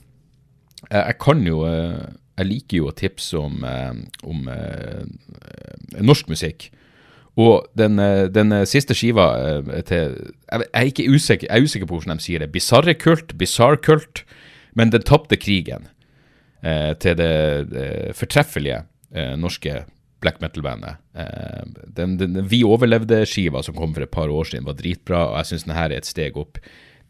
[0.86, 2.06] Uh, jeg kan jo uh,
[2.38, 3.60] Jeg liker jo å tipse om,
[4.24, 4.46] om
[6.00, 6.70] norsk musikk.
[7.40, 7.96] Og den,
[8.34, 9.28] den siste skiva
[9.88, 10.16] til
[10.50, 12.50] jeg, er ikke usikker, jeg er usikker på hvordan de sier det.
[12.52, 14.24] Bizarre Kult, Bizarre bisarkult.
[14.74, 15.88] Men Den tapte krigen
[16.62, 17.32] eh, til det
[17.74, 18.84] eh, fortreffelige
[19.14, 19.84] eh, norske
[20.22, 21.00] black metal-bandet.
[21.16, 21.64] Eh,
[21.96, 25.50] den, den, Vi overlevde-skiva som kom for et par år siden, var dritbra, og jeg
[25.50, 26.60] syns denne er et steg opp.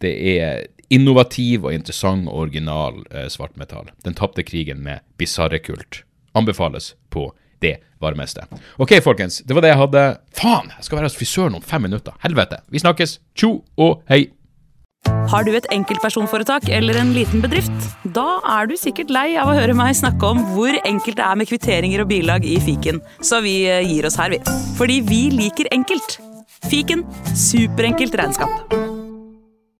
[0.00, 3.92] Det er innovativ og interessant original eh, svartmetall.
[4.06, 6.04] Den tapte krigen med bisarrekult.
[6.38, 7.28] Anbefales på
[7.62, 8.46] det varmeste.
[8.80, 9.42] Ok, folkens.
[9.44, 10.04] Det var det jeg hadde.
[10.36, 10.74] Faen!
[10.76, 12.16] Jeg skal være hos frisøren om fem minutter.
[12.24, 12.62] Helvete.
[12.72, 13.18] Vi snakkes.
[13.36, 14.26] Tjo og hei.
[15.30, 17.86] Har du et enkeltpersonforetak eller en liten bedrift?
[18.16, 21.40] Da er du sikkert lei av å høre meg snakke om hvor enkelt det er
[21.40, 24.42] med kvitteringer og bilag i fiken, så vi eh, gir oss her, vi.
[24.80, 26.18] Fordi vi liker enkelt.
[26.68, 28.89] Fiken superenkelt regnskap.